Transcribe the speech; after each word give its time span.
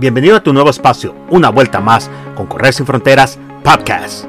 Bienvenido 0.00 0.34
a 0.34 0.42
tu 0.42 0.54
nuevo 0.54 0.70
espacio, 0.70 1.14
una 1.28 1.50
vuelta 1.50 1.78
más 1.78 2.10
con 2.34 2.46
Correr 2.46 2.72
sin 2.72 2.86
Fronteras 2.86 3.38
Podcast. 3.62 4.24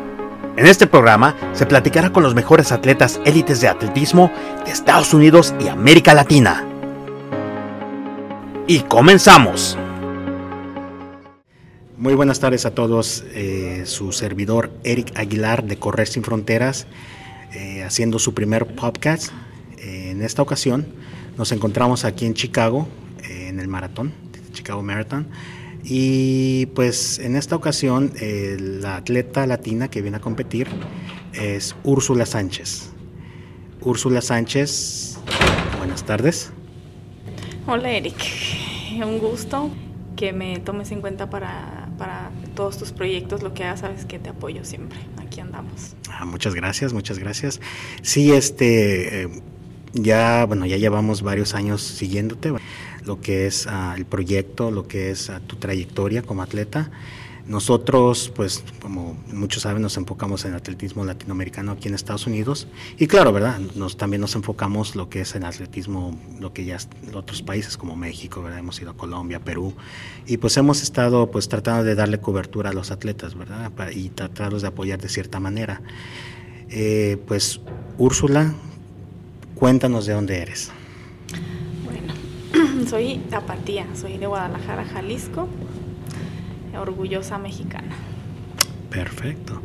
En 0.58 0.68
este 0.68 0.86
programa 0.86 1.34
se 1.54 1.66
platicará 1.66 2.12
con 2.12 2.24
los 2.24 2.36
mejores 2.36 2.74
atletas 2.74 3.22
élites 3.24 3.62
de 3.62 3.70
atletismo 3.70 4.30
de 4.66 4.72
Estados 4.72 5.14
Unidos 5.14 5.56
y 5.62 5.70
América 5.70 6.14
Latina. 6.14 6.68
Y 8.68 8.82
comenzamos. 8.82 9.78
Muy 11.96 12.16
buenas 12.16 12.42
tardes 12.42 12.66
a 12.66 12.76
todos. 12.76 13.24
Eh, 13.30 13.84
su 13.86 14.12
servidor 14.12 14.72
Eric 14.84 15.18
Aguilar 15.18 15.64
de 15.64 15.78
Correr 15.78 16.10
sin 16.10 16.26
Fronteras, 16.26 16.86
eh, 17.54 17.86
haciendo 17.86 18.20
su 18.20 18.34
primer 18.34 18.76
podcast. 18.76 19.32
Eh, 19.78 20.10
en 20.12 20.22
esta 20.22 20.42
ocasión 20.42 20.86
nos 21.38 21.54
encontramos 21.54 22.04
aquí 22.04 22.26
en 22.26 22.34
Chicago, 22.34 22.90
en 23.24 23.62
el 23.62 23.70
maratón, 23.70 24.12
Chicago 24.52 24.84
Marathon. 24.84 25.28
Y 25.84 26.68
pues 26.68 27.20
en 27.20 27.36
esta 27.36 27.56
ocasión 27.56 28.14
la 28.82 28.98
atleta 28.98 29.46
latina 29.48 29.90
que 29.90 30.02
viene 30.02 30.18
a 30.18 30.22
competir 30.22 30.68
es 31.34 31.76
Úrsula 31.84 32.26
Sánchez. 32.26 32.90
Úrsula 33.82 34.22
Sánchez, 34.22 35.18
buenas 35.80 36.06
tardes. 36.06 36.52
Hola 37.66 37.92
Eric, 37.92 38.16
un 39.04 39.20
gusto 39.20 39.72
que 40.16 40.34
me 40.34 40.60
tomes 40.60 40.92
en 40.92 41.02
cuenta 41.02 41.30
para, 41.30 41.90
para 41.98 42.30
todos 42.54 42.78
tus 42.78 42.92
proyectos, 42.92 43.42
lo 43.42 43.54
que 43.54 43.64
hagas, 43.64 43.80
sabes 43.80 44.06
que 44.06 44.20
te 44.20 44.30
apoyo 44.30 44.64
siempre, 44.64 45.00
aquí 45.18 45.40
andamos. 45.40 45.96
Ah, 46.10 46.26
muchas 46.26 46.54
gracias, 46.54 46.94
muchas 46.94 47.18
gracias. 47.18 47.60
Sí, 48.04 48.32
este, 48.32 49.24
eh, 49.24 49.30
ya, 49.94 50.46
bueno, 50.46 50.66
ya 50.66 50.78
llevamos 50.78 51.22
varios 51.22 51.56
años 51.56 51.82
siguiéndote 51.82 52.54
lo 53.06 53.22
que 53.22 53.48
es 53.48 53.68
ah, 53.68 53.96
el 53.98 54.06
proyecto, 54.06 54.72
lo 54.72 54.88
que 54.88 55.12
es 55.12 55.30
ah, 55.30 55.42
tu 55.46 55.56
trayectoria 55.56 56.22
como 56.22 56.44
atleta. 56.44 56.92
Nosotros, 57.48 58.32
pues, 58.36 58.64
como 58.82 59.18
muchos 59.34 59.64
saben, 59.64 59.82
nos 59.82 59.98
enfocamos 59.98 60.46
en 60.46 60.54
atletismo 60.54 61.04
latinoamericano 61.04 61.72
aquí 61.72 61.88
en 61.88 61.96
Estados 61.96 62.28
Unidos. 62.28 62.68
Y 62.98 63.08
claro, 63.08 63.34
¿verdad? 63.34 63.60
Nos, 63.76 63.98
también 63.98 64.22
nos 64.22 64.36
enfocamos 64.36 64.96
lo 64.96 65.10
que 65.10 65.22
es 65.22 65.36
en 65.36 65.44
atletismo, 65.44 66.18
lo 66.40 66.54
que 66.54 66.66
ya 66.66 66.78
otros 67.14 67.42
países 67.42 67.78
como 67.78 67.96
México, 67.96 68.44
¿verdad? 68.44 68.60
Hemos 68.60 68.80
ido 68.80 68.92
a 68.92 68.98
Colombia, 68.98 69.40
Perú. 69.40 69.74
Y 70.28 70.38
pues 70.38 70.56
hemos 70.58 70.84
estado, 70.84 71.32
pues, 71.32 71.50
tratando 71.50 71.84
de 71.84 71.96
darle 71.96 72.20
cobertura 72.20 72.70
a 72.70 72.74
los 72.74 72.92
atletas, 72.92 73.36
¿verdad? 73.36 73.72
Y 73.92 74.10
tratarlos 74.10 74.62
de 74.62 74.68
apoyar 74.68 75.02
de 75.02 75.10
cierta 75.10 75.40
manera. 75.40 75.82
Eh, 76.70 77.18
pues, 77.28 77.60
Úrsula, 77.98 78.54
cuéntanos 79.56 80.06
de 80.06 80.14
dónde 80.14 80.38
eres. 80.38 80.72
soy 82.90 83.18
tapatía, 83.30 83.86
soy 83.96 84.18
de 84.18 84.28
Guadalajara, 84.28 84.86
Jalisco, 84.86 85.48
orgullosa 86.80 87.38
mexicana. 87.38 87.96
Perfecto. 88.90 89.62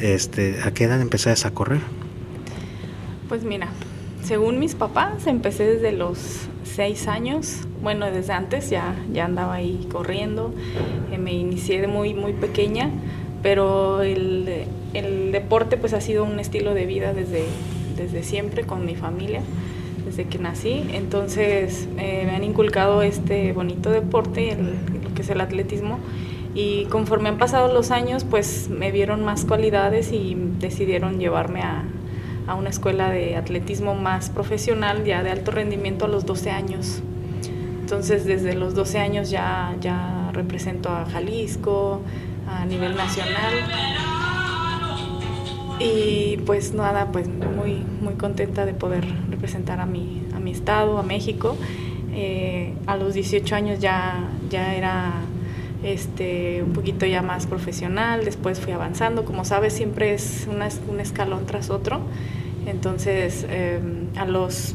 Este, 0.00 0.58
¿A 0.62 0.72
qué 0.72 0.84
edad 0.84 1.00
empezaste 1.00 1.48
a 1.48 1.50
correr? 1.52 1.80
Pues 3.28 3.44
mira, 3.44 3.68
según 4.22 4.58
mis 4.58 4.74
papás, 4.74 5.26
empecé 5.26 5.64
desde 5.64 5.92
los 5.92 6.18
seis 6.64 7.08
años. 7.08 7.60
Bueno, 7.82 8.06
desde 8.10 8.32
antes 8.32 8.70
ya, 8.70 8.94
ya 9.12 9.24
andaba 9.24 9.54
ahí 9.54 9.88
corriendo. 9.90 10.54
Eh, 11.12 11.18
me 11.18 11.32
inicié 11.32 11.80
de 11.80 11.86
muy, 11.86 12.14
muy 12.14 12.32
pequeña, 12.34 12.90
pero 13.42 14.02
el, 14.02 14.66
el, 14.92 15.32
deporte 15.32 15.76
pues 15.76 15.94
ha 15.94 16.00
sido 16.00 16.24
un 16.24 16.38
estilo 16.38 16.74
de 16.74 16.86
vida 16.86 17.12
desde, 17.12 17.46
desde 17.96 18.22
siempre 18.22 18.64
con 18.64 18.84
mi 18.84 18.94
familia 18.94 19.42
desde 20.16 20.30
que 20.30 20.38
nací, 20.38 20.82
entonces 20.94 21.88
eh, 21.98 22.22
me 22.24 22.34
han 22.34 22.42
inculcado 22.42 23.02
este 23.02 23.52
bonito 23.52 23.90
deporte, 23.90 24.56
lo 25.02 25.14
que 25.14 25.20
es 25.20 25.28
el 25.28 25.42
atletismo, 25.42 25.98
y 26.54 26.86
conforme 26.86 27.28
han 27.28 27.36
pasado 27.36 27.72
los 27.72 27.90
años, 27.90 28.24
pues 28.24 28.70
me 28.70 28.90
vieron 28.90 29.22
más 29.24 29.44
cualidades 29.44 30.12
y 30.12 30.34
decidieron 30.58 31.18
llevarme 31.18 31.60
a, 31.60 31.84
a 32.46 32.54
una 32.54 32.70
escuela 32.70 33.10
de 33.10 33.36
atletismo 33.36 33.94
más 33.94 34.30
profesional, 34.30 35.04
ya 35.04 35.22
de 35.22 35.30
alto 35.30 35.50
rendimiento 35.50 36.06
a 36.06 36.08
los 36.08 36.24
12 36.24 36.50
años. 36.50 37.02
Entonces 37.82 38.24
desde 38.24 38.54
los 38.54 38.74
12 38.74 38.98
años 38.98 39.30
ya, 39.30 39.76
ya 39.82 40.30
represento 40.32 40.88
a 40.88 41.04
Jalisco 41.04 42.00
a 42.48 42.64
nivel 42.64 42.96
nacional. 42.96 43.52
Y 45.78 46.38
pues 46.46 46.72
nada, 46.72 47.12
pues 47.12 47.28
muy, 47.28 47.84
muy 48.00 48.14
contenta 48.14 48.64
de 48.64 48.72
poder 48.72 49.04
representar 49.36 49.80
a 49.80 49.86
mi, 49.86 50.22
a 50.34 50.40
mi 50.40 50.50
estado, 50.50 50.98
a 50.98 51.02
México. 51.02 51.56
Eh, 52.12 52.72
a 52.86 52.96
los 52.96 53.14
18 53.14 53.54
años 53.54 53.78
ya, 53.78 54.30
ya 54.48 54.74
era 54.74 55.12
este, 55.82 56.62
un 56.62 56.72
poquito 56.72 57.04
ya 57.04 57.20
más 57.22 57.46
profesional, 57.46 58.24
después 58.24 58.58
fui 58.58 58.72
avanzando, 58.72 59.24
como 59.24 59.44
sabes 59.44 59.74
siempre 59.74 60.14
es 60.14 60.48
un 60.48 61.00
escalón 61.00 61.44
tras 61.46 61.68
otro, 61.68 62.00
entonces 62.66 63.46
em, 63.50 64.06
a, 64.16 64.24
los, 64.24 64.74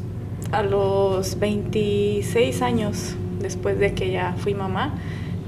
a 0.52 0.62
los 0.62 1.40
26 1.40 2.62
años 2.62 3.16
después 3.42 3.80
de 3.80 3.94
que 3.94 4.12
ya 4.12 4.36
fui 4.38 4.54
mamá, 4.54 4.94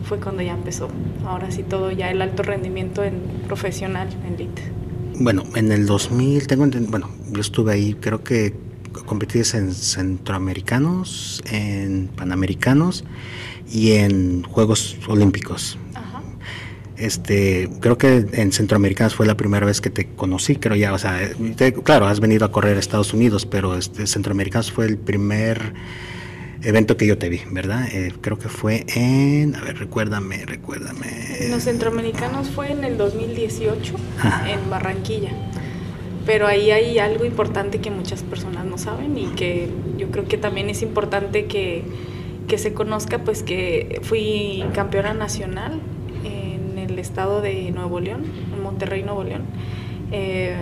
fue 0.03 0.19
cuando 0.19 0.41
ya 0.41 0.53
empezó, 0.53 0.89
ahora 1.25 1.51
sí 1.51 1.63
todo 1.63 1.91
ya 1.91 2.09
el 2.09 2.21
alto 2.21 2.43
rendimiento 2.43 3.03
en 3.03 3.19
profesional, 3.47 4.09
en 4.27 4.33
elite. 4.33 4.61
Bueno, 5.19 5.43
en 5.55 5.71
el 5.71 5.85
2000, 5.85 6.47
tengo 6.47 6.65
bueno, 6.89 7.09
yo 7.31 7.39
estuve 7.39 7.73
ahí, 7.73 7.93
creo 7.93 8.23
que 8.23 8.53
competiste 9.05 9.57
en 9.57 9.73
centroamericanos, 9.73 11.43
en 11.51 12.07
panamericanos 12.07 13.03
y 13.71 13.93
en 13.93 14.43
Juegos 14.43 14.97
Olímpicos. 15.07 15.77
Este, 16.95 17.69
creo 17.79 17.97
que 17.97 18.25
en 18.33 18.51
centroamericanos 18.51 19.15
fue 19.15 19.25
la 19.25 19.35
primera 19.35 19.65
vez 19.65 19.81
que 19.81 19.89
te 19.89 20.05
conocí, 20.05 20.55
creo 20.55 20.75
ya, 20.75 20.93
o 20.93 20.97
sea, 20.99 21.19
claro, 21.83 22.05
has 22.05 22.19
venido 22.19 22.45
a 22.45 22.51
correr 22.51 22.77
a 22.77 22.79
Estados 22.79 23.13
Unidos, 23.13 23.45
pero 23.47 23.75
este, 23.75 24.05
centroamericanos 24.05 24.71
fue 24.71 24.85
el 24.85 24.97
primer 24.97 25.73
evento 26.61 26.95
que 26.95 27.07
yo 27.07 27.17
te 27.17 27.29
vi, 27.29 27.41
¿verdad? 27.51 27.87
Eh, 27.91 28.13
creo 28.21 28.37
que 28.37 28.47
fue 28.47 28.85
en, 28.95 29.55
a 29.55 29.61
ver, 29.61 29.79
recuérdame, 29.79 30.45
recuérdame. 30.45 31.49
Los 31.49 31.63
centroamericanos 31.63 32.49
fue 32.49 32.71
en 32.71 32.83
el 32.83 32.97
2018 32.97 33.95
en 34.47 34.69
Barranquilla. 34.69 35.31
Pero 36.25 36.47
ahí 36.47 36.71
hay 36.71 36.99
algo 36.99 37.25
importante 37.25 37.79
que 37.79 37.91
muchas 37.91 38.23
personas 38.23 38.65
no 38.65 38.77
saben 38.77 39.17
y 39.17 39.25
que 39.35 39.69
yo 39.97 40.09
creo 40.09 40.25
que 40.25 40.37
también 40.37 40.69
es 40.69 40.81
importante 40.81 41.45
que, 41.45 41.83
que 42.47 42.57
se 42.57 42.73
conozca, 42.73 43.19
pues 43.19 43.43
que 43.43 43.99
fui 44.03 44.63
campeona 44.73 45.13
nacional 45.13 45.81
en 46.23 46.77
el 46.77 46.97
estado 46.97 47.41
de 47.41 47.71
Nuevo 47.71 47.99
León, 47.99 48.23
en 48.53 48.63
Monterrey, 48.63 49.03
Nuevo 49.03 49.23
León. 49.23 49.43
Eh, 50.11 50.55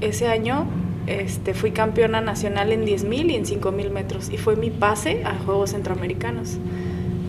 ese 0.00 0.26
año 0.26 0.66
este, 1.06 1.54
fui 1.54 1.70
campeona 1.70 2.20
nacional 2.20 2.72
en 2.72 2.84
10.000 2.84 3.30
y 3.30 3.34
en 3.34 3.44
5.000 3.44 3.90
metros 3.90 4.30
y 4.30 4.38
fue 4.38 4.56
mi 4.56 4.70
pase 4.70 5.22
a 5.24 5.34
Juegos 5.38 5.70
Centroamericanos. 5.70 6.58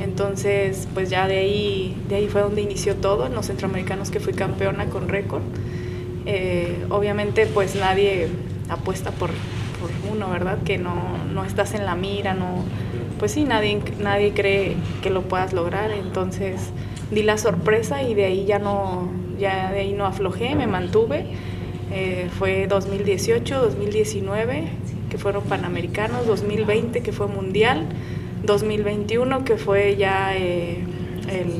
Entonces, 0.02 0.88
pues 0.94 1.10
ya 1.10 1.28
de 1.28 1.38
ahí, 1.38 1.96
de 2.10 2.16
ahí 2.16 2.28
fue 2.28 2.42
donde 2.42 2.62
inició 2.62 2.96
todo, 2.96 3.28
en 3.28 3.36
los 3.36 3.46
Centroamericanos 3.48 4.10
que 4.10 4.20
fui 4.20 4.34
campeona 4.34 4.86
con 4.86 5.08
récord. 5.10 5.44
Eh, 6.26 6.86
obviamente, 6.90 7.48
pues 7.48 7.76
nadie 7.76 8.30
apuesta 8.70 9.12
por, 9.12 9.32
por 9.80 9.90
uno, 10.12 10.30
¿verdad? 10.30 10.60
Que 10.64 10.78
no, 10.78 10.96
no, 11.34 11.44
estás 11.44 11.74
en 11.74 11.86
la 11.86 11.96
mira, 11.96 12.34
no, 12.34 12.64
pues 13.20 13.32
sí, 13.32 13.44
nadie, 13.44 13.80
nadie 14.00 14.34
cree 14.34 14.76
que 15.02 15.10
lo 15.10 15.24
puedas 15.24 15.54
lograr. 15.54 15.92
Entonces, 15.92 16.72
di 17.12 17.24
la 17.24 17.38
sorpresa 17.38 18.04
y 18.04 18.14
de 18.14 18.26
ahí 18.26 18.46
ya 18.46 18.60
no, 18.60 19.10
ya 19.40 19.72
de 19.72 19.80
ahí 19.80 19.94
no 19.94 20.06
aflojé, 20.06 20.56
me 20.56 20.68
mantuve 20.68 21.26
eh, 21.94 22.30
fue 22.40 22.68
2018, 22.68 23.60
2019, 23.60 24.64
que 25.10 25.18
fueron 25.18 25.44
Panamericanos, 25.44 26.26
2020, 26.26 27.02
que 27.02 27.12
fue 27.12 27.28
Mundial, 27.28 27.86
2021, 28.46 29.44
que 29.44 29.58
fue 29.58 29.98
ya 29.98 30.36
eh, 30.38 30.86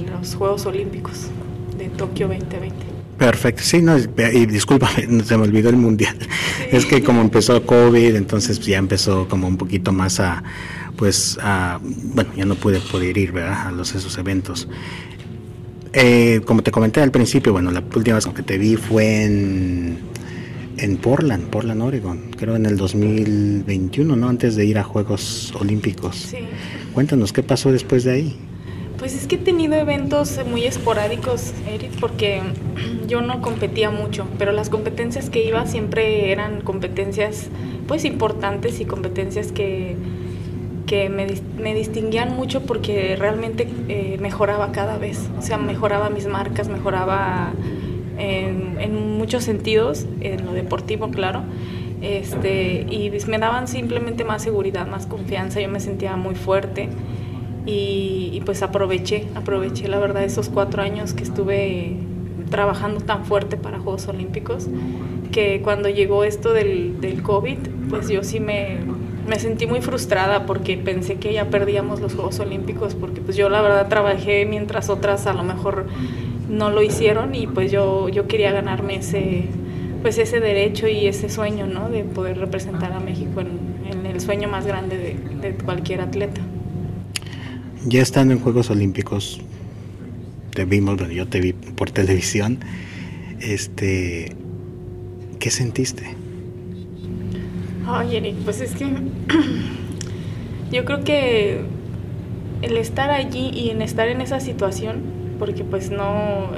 los 0.10 0.36
Juegos 0.36 0.66
Olímpicos 0.66 1.28
de 1.78 1.90
Tokio 1.90 2.30
2020. 2.30 2.91
Perfecto, 3.22 3.62
sí, 3.62 3.84
no, 3.84 3.96
y 4.00 4.48
discúlpame, 4.48 5.24
se 5.24 5.38
me 5.38 5.44
olvidó 5.44 5.70
el 5.70 5.76
mundial. 5.76 6.18
Es 6.72 6.88
que 6.88 7.04
como 7.04 7.22
empezó 7.22 7.64
COVID, 7.68 8.16
entonces 8.16 8.60
ya 8.62 8.80
empezó 8.80 9.28
como 9.28 9.48
un 9.48 9.58
poquito 9.58 9.92
más 9.92 10.20
a, 10.20 10.44
pues, 10.98 11.38
a, 11.40 11.80
bueno, 11.84 12.32
ya 12.36 12.46
no 12.46 12.56
pude 12.56 12.80
poder 12.80 13.16
ir, 13.16 13.32
¿verdad? 13.32 13.68
A 13.68 13.72
los 13.72 13.94
esos 13.94 14.18
eventos. 14.18 14.68
Eh, 15.94 16.42
como 16.46 16.64
te 16.64 16.72
comenté 16.72 17.00
al 17.00 17.12
principio, 17.12 17.54
bueno, 17.54 17.70
la 17.70 17.84
última 17.96 18.16
vez 18.16 18.26
que 18.26 18.42
te 18.42 18.58
vi 18.58 18.76
fue 18.76 19.24
en 19.24 20.00
en 20.78 20.98
Portland, 20.98 21.44
Portland, 21.52 21.80
Oregon, 21.84 22.32
creo 22.36 22.56
en 22.56 22.66
el 22.66 22.76
2021, 22.76 24.16
¿no? 24.16 24.30
Antes 24.30 24.56
de 24.56 24.66
ir 24.66 24.80
a 24.80 24.84
Juegos 24.84 25.54
Olímpicos. 25.60 26.16
Sí. 26.16 26.38
Cuéntanos, 26.92 27.34
¿qué 27.34 27.44
pasó 27.44 27.72
después 27.72 28.04
de 28.04 28.12
ahí? 28.14 28.51
Pues 29.02 29.16
es 29.16 29.26
que 29.26 29.34
he 29.34 29.40
tenido 29.40 29.74
eventos 29.74 30.40
muy 30.46 30.64
esporádicos, 30.64 31.56
Eric, 31.68 31.90
porque 32.00 32.44
yo 33.08 33.24
no 33.24 33.42
competía 33.42 33.90
mucho, 33.90 34.28
pero 34.38 34.52
las 34.52 34.70
competencias 34.70 35.32
que 35.32 35.44
iba 35.44 35.66
siempre 35.66 36.32
eran 36.32 36.62
competencias 36.62 37.50
pues 37.88 38.06
importantes 38.06 38.80
y 38.80 38.86
competencias 38.86 39.52
que, 39.52 39.96
que 40.86 41.10
me, 41.10 41.26
me 41.60 41.74
distinguían 41.74 42.36
mucho 42.36 42.62
porque 42.62 43.16
realmente 43.16 43.68
eh, 43.88 44.20
mejoraba 44.22 44.72
cada 44.72 45.00
vez, 45.00 45.32
o 45.36 45.42
sea, 45.42 45.58
mejoraba 45.58 46.12
mis 46.12 46.28
marcas, 46.28 46.70
mejoraba 46.70 47.54
en, 48.20 48.80
en 48.80 49.18
muchos 49.18 49.44
sentidos, 49.44 50.06
en 50.20 50.46
lo 50.46 50.54
deportivo, 50.54 51.10
claro, 51.10 51.42
este, 52.04 52.86
y 52.88 53.12
me 53.28 53.40
daban 53.40 53.68
simplemente 53.68 54.26
más 54.26 54.44
seguridad, 54.44 54.86
más 54.86 55.08
confianza, 55.08 55.60
yo 55.60 55.70
me 55.70 55.80
sentía 55.80 56.16
muy 56.18 56.36
fuerte 56.36 56.88
y, 57.66 58.42
pues 58.46 58.64
aproveché, 58.64 59.28
aproveché 59.36 59.88
la 59.88 60.00
verdad 60.00 60.24
esos 60.24 60.50
cuatro 60.50 60.82
años 60.82 61.14
que 61.14 61.24
estuve 61.24 61.98
trabajando 62.50 63.00
tan 63.02 63.26
fuerte 63.26 63.58
para 63.58 63.80
Juegos 63.80 64.08
Olímpicos, 64.08 64.68
que 65.32 65.62
cuando 65.62 65.90
llegó 65.90 66.24
esto 66.24 66.54
del, 66.54 67.00
del 67.00 67.22
COVID, 67.22 67.58
pues 67.90 68.10
yo 68.10 68.24
sí 68.24 68.40
me, 68.40 68.80
me 69.28 69.40
sentí 69.40 69.68
muy 69.68 69.82
frustrada 69.82 70.46
porque 70.46 70.78
pensé 70.78 71.16
que 71.16 71.34
ya 71.34 71.50
perdíamos 71.50 72.02
los 72.02 72.14
Juegos 72.14 72.40
Olímpicos, 72.40 72.96
porque 72.96 73.22
pues 73.22 73.38
yo 73.38 73.50
la 73.50 73.62
verdad 73.62 73.88
trabajé 73.88 74.46
mientras 74.46 74.90
otras 74.90 75.28
a 75.28 75.34
lo 75.34 75.44
mejor 75.44 75.86
no 76.50 76.70
lo 76.70 76.82
hicieron 76.82 77.34
y 77.34 77.48
pues 77.48 77.72
yo, 77.72 78.10
yo 78.10 78.28
quería 78.28 78.52
ganarme 78.52 78.96
ese, 78.96 79.46
pues 80.02 80.18
ese 80.18 80.40
derecho 80.40 80.88
y 80.88 81.08
ese 81.08 81.30
sueño, 81.30 81.68
¿no? 81.68 81.90
De 81.90 82.04
poder 82.04 82.38
representar 82.38 82.92
a 82.92 83.00
México 83.00 83.42
en, 83.42 83.72
el 84.06 84.20
sueño 84.20 84.50
más 84.50 84.66
grande 84.66 84.98
de, 85.42 85.54
cualquier 85.64 86.02
atleta. 86.02 86.42
Ya 87.86 88.02
estando 88.02 88.34
en 88.34 88.40
Juegos 88.40 88.70
Olímpicos, 88.70 89.42
te 90.54 90.66
vimos, 90.66 91.00
yo 91.10 91.28
te 91.28 91.40
vi 91.40 91.54
por 91.54 91.90
televisión, 91.90 92.60
este, 93.40 94.36
¿qué 95.40 95.50
sentiste? 95.50 96.16
Ay, 97.88 98.18
Eric, 98.18 98.36
pues 98.46 98.62
es 98.62 98.76
que 98.76 98.86
yo 100.72 100.86
creo 100.86 101.04
que 101.04 101.62
el 102.62 102.78
estar 102.78 103.10
allí 103.10 103.50
y 103.50 103.72
en 103.72 103.82
estar 103.82 104.08
en 104.08 104.22
esa 104.22 104.40
situación, 104.40 105.02
porque 105.40 105.64
pues 105.64 105.90
no, 105.90 106.52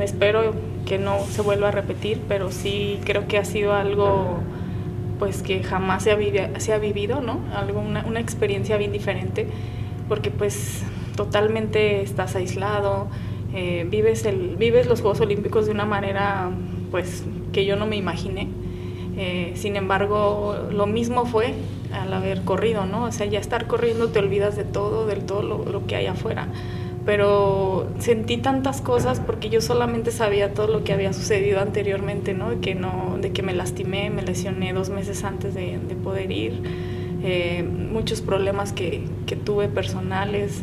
espero 0.00 0.54
que 0.86 0.98
no 0.98 1.18
se 1.30 1.42
vuelva 1.42 1.68
a 1.68 1.70
repetir, 1.72 2.18
pero 2.28 2.50
sí 2.50 2.98
creo 3.04 3.28
que 3.28 3.36
ha 3.36 3.44
sido 3.44 3.74
algo 3.74 4.40
pues 5.18 5.42
que 5.42 5.62
jamás 5.62 6.02
se 6.02 6.12
ha, 6.12 6.60
se 6.60 6.72
ha 6.72 6.78
vivido, 6.78 7.20
¿no? 7.20 7.40
Algo, 7.54 7.80
una, 7.80 8.20
experiencia 8.20 8.76
bien 8.76 8.90
diferente, 8.90 9.46
porque 10.12 10.30
pues 10.30 10.82
totalmente 11.16 12.02
estás 12.02 12.36
aislado, 12.36 13.06
eh, 13.54 13.86
vives, 13.88 14.26
el, 14.26 14.56
vives 14.58 14.86
los 14.86 15.00
Juegos 15.00 15.22
Olímpicos 15.22 15.64
de 15.64 15.72
una 15.72 15.86
manera 15.86 16.50
pues 16.90 17.24
que 17.54 17.64
yo 17.64 17.76
no 17.76 17.86
me 17.86 17.96
imaginé. 17.96 18.46
Eh, 19.16 19.52
sin 19.54 19.74
embargo, 19.74 20.54
lo 20.70 20.86
mismo 20.86 21.24
fue 21.24 21.54
al 21.94 22.12
haber 22.12 22.42
corrido, 22.42 22.84
¿no? 22.84 23.04
O 23.04 23.12
sea, 23.12 23.24
ya 23.24 23.38
estar 23.38 23.66
corriendo 23.66 24.10
te 24.10 24.18
olvidas 24.18 24.54
de 24.54 24.64
todo, 24.64 25.06
del 25.06 25.24
todo 25.24 25.40
lo, 25.40 25.86
que 25.86 25.96
hay 25.96 26.04
afuera 26.04 26.46
pero 27.06 27.88
sentí 27.98 28.36
tantas 28.36 28.80
cosas 28.80 29.18
porque 29.18 29.48
yo 29.48 29.60
solamente 29.60 30.12
sabía 30.12 30.54
todo 30.54 30.68
lo 30.68 30.84
que 30.84 30.92
había 30.92 31.12
sucedido 31.12 31.58
anteriormente, 31.58 32.32
¿no? 32.32 32.50
De 32.50 32.60
que, 32.60 32.76
no, 32.76 33.16
de 33.20 33.32
que 33.32 33.42
me 33.42 33.54
lastimé, 33.54 34.08
me 34.10 34.22
lesioné 34.22 34.72
dos 34.72 34.88
meses 34.88 35.24
antes 35.24 35.52
de, 35.54 35.80
poder 36.04 36.30
ir, 36.30 36.62
eh, 37.22 37.62
muchos 37.62 38.20
problemas 38.20 38.72
que, 38.72 39.04
que 39.26 39.36
tuve 39.36 39.68
personales, 39.68 40.62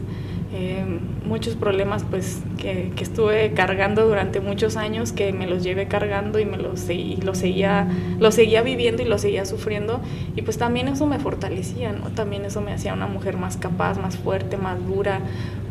eh, 0.52 0.84
muchos 1.26 1.56
problemas 1.56 2.04
pues 2.10 2.42
que, 2.58 2.92
que, 2.96 3.04
estuve 3.04 3.54
cargando 3.54 4.08
durante 4.08 4.40
muchos 4.40 4.78
años 4.78 5.12
que 5.12 5.32
me 5.32 5.46
los 5.46 5.64
llevé 5.64 5.88
cargando 5.88 6.40
y 6.40 6.46
me 6.46 6.58
los 6.58 6.90
y 6.90 7.18
lo 7.18 7.36
seguía 7.36 7.88
lo 8.20 8.32
seguía 8.32 8.64
viviendo 8.64 9.04
y 9.04 9.06
lo 9.06 9.20
seguía 9.20 9.46
sufriendo. 9.46 10.02
Y 10.36 10.42
pues 10.42 10.58
también 10.58 10.88
eso 10.88 11.06
me 11.06 11.20
fortalecía 11.20 11.92
no 11.92 12.10
también 12.10 12.46
eso 12.46 12.62
me 12.62 12.74
hacía 12.74 12.94
una 12.94 13.06
mujer 13.06 13.38
más 13.38 13.58
capaz 13.58 14.00
más 14.00 14.18
fuerte 14.18 14.58
más 14.58 14.84
dura 14.88 15.22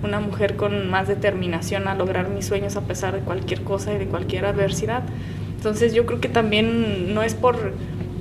una 0.04 0.20
mujer 0.20 0.54
con 0.54 0.88
más 0.88 1.08
determinación 1.08 1.88
a 1.88 1.96
lograr 1.96 2.28
mis 2.28 2.46
sueños 2.46 2.76
a 2.76 2.82
pesar 2.82 3.14
de 3.14 3.20
cualquier 3.20 3.62
cosa 3.62 3.92
y 3.92 3.98
de 3.98 4.06
cualquier 4.06 4.46
adversidad. 4.46 5.02
Entonces 5.56 5.92
yo 5.92 6.06
creo 6.06 6.20
que 6.20 6.28
también 6.28 7.12
no 7.14 7.24
es 7.24 7.34
por 7.34 7.72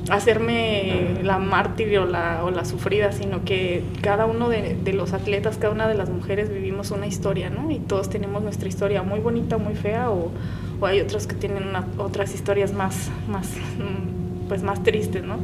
hacerme 0.09 1.17
la 1.23 1.37
mártir 1.37 1.97
o 1.99 2.05
la, 2.05 2.43
o 2.43 2.51
la 2.51 2.65
sufrida, 2.65 3.11
sino 3.11 3.43
que 3.43 3.83
cada 4.01 4.25
uno 4.25 4.49
de, 4.49 4.93
los 4.93 5.13
atletas, 5.13 5.57
cada 5.57 5.73
una 5.73 5.87
de 5.87 5.95
las 5.95 6.09
mujeres 6.09 6.49
vivimos 6.49 6.91
una 6.91 7.07
historia, 7.07 7.49
¿no? 7.49 7.69
Y 7.71 7.79
todos 7.79 8.09
tenemos 8.09 8.43
nuestra 8.43 8.67
historia 8.67 9.03
muy 9.03 9.19
bonita, 9.19 9.57
muy 9.57 9.75
fea, 9.75 10.09
o, 10.09 10.31
o 10.79 10.85
hay 10.85 11.01
otros 11.01 11.27
que 11.27 11.35
tienen 11.35 11.63
otras 11.97 12.33
historias 12.33 12.73
más, 12.73 13.09
más, 13.29 13.47
mm, 13.49 14.47
pues 14.47 14.63
más 14.63 14.83
tristes, 14.83 15.23
¿no? 15.23 15.37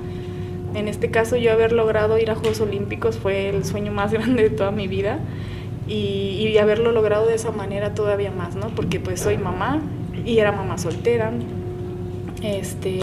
En 0.76 0.88
este 0.88 1.12
caso 1.12 1.36
yo 1.36 1.52
haber 1.52 1.72
logrado 1.72 2.18
ir 2.18 2.32
a 2.32 2.36
Juegos 2.36 2.62
Olímpicos 2.62 3.18
fue 3.18 3.50
el 3.50 3.64
sueño 3.66 3.92
más 3.92 4.12
grande 4.14 4.44
de 4.44 4.50
toda 4.50 4.72
mi 4.72 4.88
vida 4.88 5.20
y, 5.88 6.48
y 6.48 6.58
haberlo 6.58 6.92
logrado 6.92 7.28
de 7.28 7.36
esa 7.36 7.52
manera 7.52 7.94
todavía 7.94 8.32
más, 8.32 8.56
¿no? 8.56 8.70
Porque 8.70 9.00
pues 9.00 9.20
soy 9.20 9.38
mamá 9.38 9.82
y 10.26 10.40
era 10.40 10.52
mamá 10.52 10.78
soltera, 10.78 11.32
este 12.42 13.00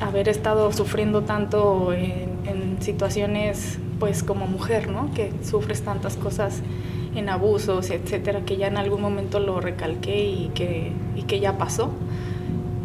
haber 0.00 0.28
estado 0.28 0.72
sufriendo 0.72 1.22
tanto 1.22 1.92
en, 1.92 2.26
situaciones 2.80 3.78
pues 3.98 4.22
como 4.22 4.46
mujer, 4.46 4.90
¿no? 4.90 5.10
Que 5.14 5.32
sufres 5.42 5.82
tantas 5.82 6.16
cosas 6.16 6.60
en 7.14 7.30
abusos, 7.30 7.90
etcétera, 7.90 8.42
que 8.42 8.58
ya 8.58 8.66
en 8.66 8.76
algún 8.76 9.00
momento 9.00 9.40
lo 9.40 9.60
recalqué 9.60 10.26
y 10.26 10.50
que, 10.54 10.92
y 11.16 11.22
que 11.22 11.40
ya 11.40 11.56
pasó. 11.56 11.90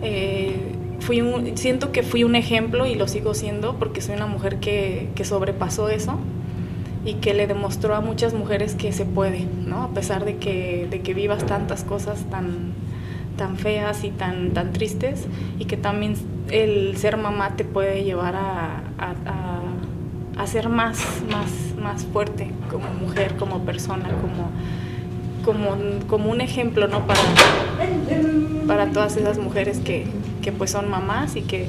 Eh, 0.02 0.56
fui 1.02 1.22
un, 1.22 1.58
siento 1.58 1.92
que 1.92 2.04
fui 2.04 2.24
un 2.24 2.36
ejemplo 2.36 2.86
y 2.86 2.96
lo 2.96 3.08
sigo 3.08 3.34
siendo 3.34 3.75
porque 3.78 4.00
soy 4.02 4.16
una 4.16 4.28
mujer 4.28 4.60
que, 4.60 5.10
que, 5.14 5.25
sobrepasó 5.25 5.90
eso 5.90 6.18
y 7.04 7.16
que 7.16 7.34
le 7.34 7.48
demostró 7.48 7.94
a 7.94 8.02
muchas 8.02 8.34
mujeres 8.34 8.75
que 8.75 8.94
se 8.94 9.06
puede, 9.06 9.46
¿no? 9.66 9.84
A 9.84 9.90
pesar 9.90 10.24
de 10.24 10.38
que, 10.38 10.88
de 10.90 11.02
que 11.02 11.14
vivas 11.14 11.46
tantas 11.46 11.84
cosas 11.84 12.24
tan, 12.30 12.74
tan 13.42 13.58
feas 13.58 14.04
y 14.04 14.12
tan, 14.12 14.52
tan 14.52 14.72
tristes 14.72 15.26
y 15.58 15.66
que 15.66 15.76
también 15.76 16.14
el 16.52 16.96
ser 16.98 17.18
mamá 17.18 17.56
te 17.56 17.66
puede 17.66 18.04
llevar 18.04 18.36
a, 18.36 18.84
a, 20.38 20.46
ser 20.46 20.70
más, 20.70 21.24
más, 21.32 21.50
más 21.82 22.06
fuerte 22.06 22.52
como 22.70 22.88
mujer, 22.94 23.38
como 23.38 23.62
persona, 23.62 24.10
como, 24.22 24.52
como, 25.44 25.76
como 26.08 26.30
un 26.30 26.40
ejemplo 26.40 26.88
¿no? 26.88 27.08
para, 27.08 27.20
para 28.68 28.92
todas 28.92 29.18
esas 29.18 29.40
mujeres 29.40 29.80
que, 29.80 30.06
que 30.44 30.52
pues 30.52 30.70
son 30.70 30.88
mamás 30.88 31.36
y 31.36 31.42
que, 31.42 31.68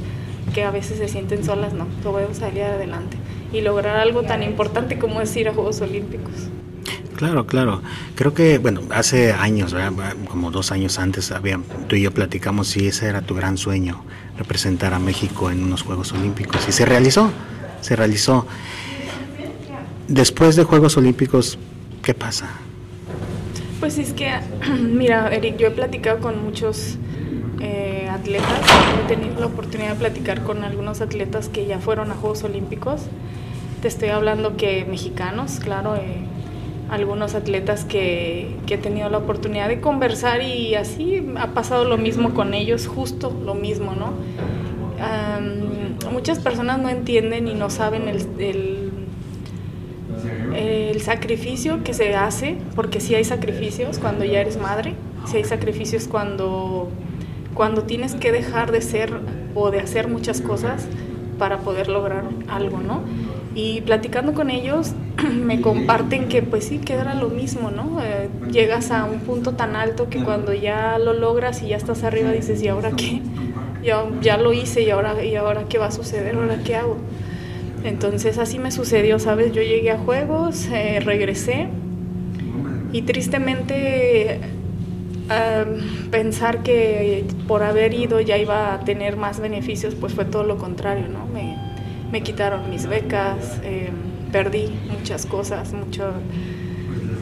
que, 0.53 0.65
a 0.65 0.71
veces 0.71 0.99
se 0.99 1.09
sienten 1.09 1.43
solas, 1.43 1.73
no, 1.73 1.87
podemos 2.03 2.37
salir 2.37 2.65
adelante 2.65 3.17
y 3.51 3.63
lograr 3.63 3.97
algo 3.97 4.25
tan 4.25 4.43
importante 4.43 4.99
como 4.99 5.23
es 5.23 5.35
ir 5.37 5.49
a 5.49 5.55
Juegos 5.55 5.81
Olímpicos. 5.81 6.51
Claro, 7.16 7.47
claro. 7.47 7.83
Creo 8.14 8.35
que, 8.35 8.59
bueno, 8.59 8.81
hace 8.90 9.33
años, 9.33 9.75
como 10.28 10.50
dos 10.50 10.73
años 10.73 10.99
antes, 10.99 11.31
había, 11.31 11.61
tú 11.88 11.97
y 11.97 12.02
yo 12.02 12.12
platicamos 12.12 12.69
si 12.69 12.88
ese 12.88 13.09
era 13.09 13.23
tu 13.23 13.35
gran 13.35 13.59
sueño, 13.59 14.02
representar 14.38 14.95
a 14.95 14.99
México 14.99 15.50
en 15.50 15.62
unos 15.62 15.83
Juegos 15.83 16.12
Olímpicos. 16.12 16.66
Y 16.69 16.73
se 16.73 16.85
realizó, 16.85 17.31
se 17.81 17.97
realizó. 17.97 18.47
Después 20.09 20.57
de 20.57 20.64
Juegos 20.64 20.97
Olímpicos, 20.97 21.59
¿qué 22.02 22.14
pasa? 22.14 22.50
Pues 23.81 23.99
es 23.99 24.12
que, 24.12 24.31
mira, 24.81 25.28
Eric, 25.35 25.57
yo 25.59 25.69
he 25.69 25.71
platicado 25.71 26.21
con 26.21 26.42
muchos 26.42 26.99
eh, 27.61 28.09
atletas, 28.11 28.61
he 29.04 29.09
tenido 29.09 29.38
la 29.38 29.47
oportunidad 29.47 29.90
de 29.90 29.97
platicar 29.97 30.42
con 30.42 30.64
algunos 30.64 31.00
atletas 31.00 31.49
que 31.49 31.66
ya 31.66 31.78
fueron 31.78 32.11
a 32.11 32.14
Juegos 32.14 32.42
Olímpicos. 32.42 33.02
Te 33.81 33.88
estoy 33.88 34.09
hablando 34.09 34.57
que 34.57 34.85
mexicanos, 34.85 35.61
claro, 35.61 35.97
eh, 35.97 36.25
algunos 36.92 37.34
atletas 37.34 37.87
que, 37.87 38.54
que, 38.66 38.75
he 38.75 38.78
tenido 38.78 39.08
la 39.08 39.16
oportunidad 39.16 39.68
de 39.68 39.80
conversar 39.80 40.42
y 40.42 40.75
así 40.75 41.26
ha 41.37 41.49
pasado 41.54 41.87
lo 41.87 41.96
mismo 41.96 42.34
con 42.34 42.52
ellos, 42.52 42.87
justo 42.87 43.34
lo 43.44 43.54
mismo, 43.54 43.94
¿no? 43.94 44.12
muchas 46.12 46.38
personas 46.38 46.78
no 46.78 46.90
entienden 46.90 47.49
y 47.49 47.54
no 47.54 47.70
saben 47.70 48.06
el, 48.06 48.26
el, 48.38 48.92
el, 50.54 51.00
sacrificio 51.00 51.82
que 51.82 51.94
se 51.94 52.14
hace, 52.14 52.58
porque 52.76 53.00
sí 53.00 53.14
hay 53.14 53.25
sacrificios 53.25 53.99
cuando 53.99 54.25
ya 54.25 54.40
eres 54.40 54.58
madre, 54.58 54.94
sí 55.26 55.38
hay 55.38 55.44
sacrificios 55.44 56.06
cuando, 56.06 56.90
cuando 57.54 57.84
tienes 57.84 58.14
que 58.14 58.30
dejar 58.30 58.70
de 58.70 58.82
ser 58.82 59.12
o 59.54 59.70
de 59.70 59.80
hacer 59.80 60.06
muchas 60.06 60.40
cosas 60.42 60.87
para 61.42 61.58
poder 61.58 61.88
lograr 61.88 62.22
algo, 62.46 62.78
¿no? 62.78 63.00
Y 63.56 63.80
platicando 63.80 64.32
con 64.32 64.49
ellos 64.49 64.92
me 65.34 65.61
comparten 65.61 66.28
que 66.28 66.40
pues 66.40 66.66
sí, 66.66 66.78
que 66.78 66.92
era 66.92 67.16
lo 67.16 67.30
mismo, 67.30 67.72
¿no? 67.72 68.00
Eh, 68.00 68.28
llegas 68.52 68.92
a 68.92 69.06
un 69.06 69.18
punto 69.18 69.54
tan 69.54 69.75
alto 69.75 70.08
que 70.08 70.22
cuando 70.22 70.54
ya 70.54 71.00
lo 71.00 71.14
logras 71.14 71.61
y 71.64 71.70
ya 71.70 71.76
estás 71.76 72.04
arriba 72.04 72.30
dices, 72.30 72.62
¿y 72.62 72.68
ahora 72.68 72.92
qué? 72.92 73.22
Ya, 73.82 74.04
ya 74.20 74.37
lo 74.37 74.52
hice 74.52 74.82
y 74.82 74.90
ahora, 74.90 75.25
y 75.25 75.34
ahora 75.34 75.64
qué 75.68 75.78
va 75.78 75.87
a 75.87 75.90
suceder, 75.90 76.37
ahora 76.37 76.58
qué 76.64 76.76
hago. 76.76 76.96
Entonces 77.82 78.38
así 78.38 78.61
me 78.61 78.70
sucedió, 78.70 79.18
¿sabes? 79.18 79.50
Yo 79.50 79.62
llegué 79.62 79.90
a 79.90 79.99
juegos, 79.99 80.68
eh, 80.70 81.00
regresé 81.04 81.66
y 82.92 83.02
tristemente 83.02 84.38
pensar 86.11 86.62
que 86.62 87.25
por 87.47 87.62
haber 87.62 87.95
ido 87.95 88.21
ya 88.21 88.39
iba 88.39 88.75
a 88.75 88.81
tener 88.81 89.17
más 89.17 89.41
beneficios, 89.41 89.95
pues 89.95 90.15
fue 90.15 90.25
todo 90.25 90.45
lo 90.45 90.59
contrario, 90.59 91.09
¿no? 91.09 91.27
Me, 91.27 91.57
me 92.11 92.23
quitaron 92.23 92.71
mis 92.71 92.87
becas. 92.87 93.61
Eh, 93.62 93.91
perdí 94.33 94.73
muchas 94.91 95.27
cosas, 95.27 95.73
muchos 95.75 96.15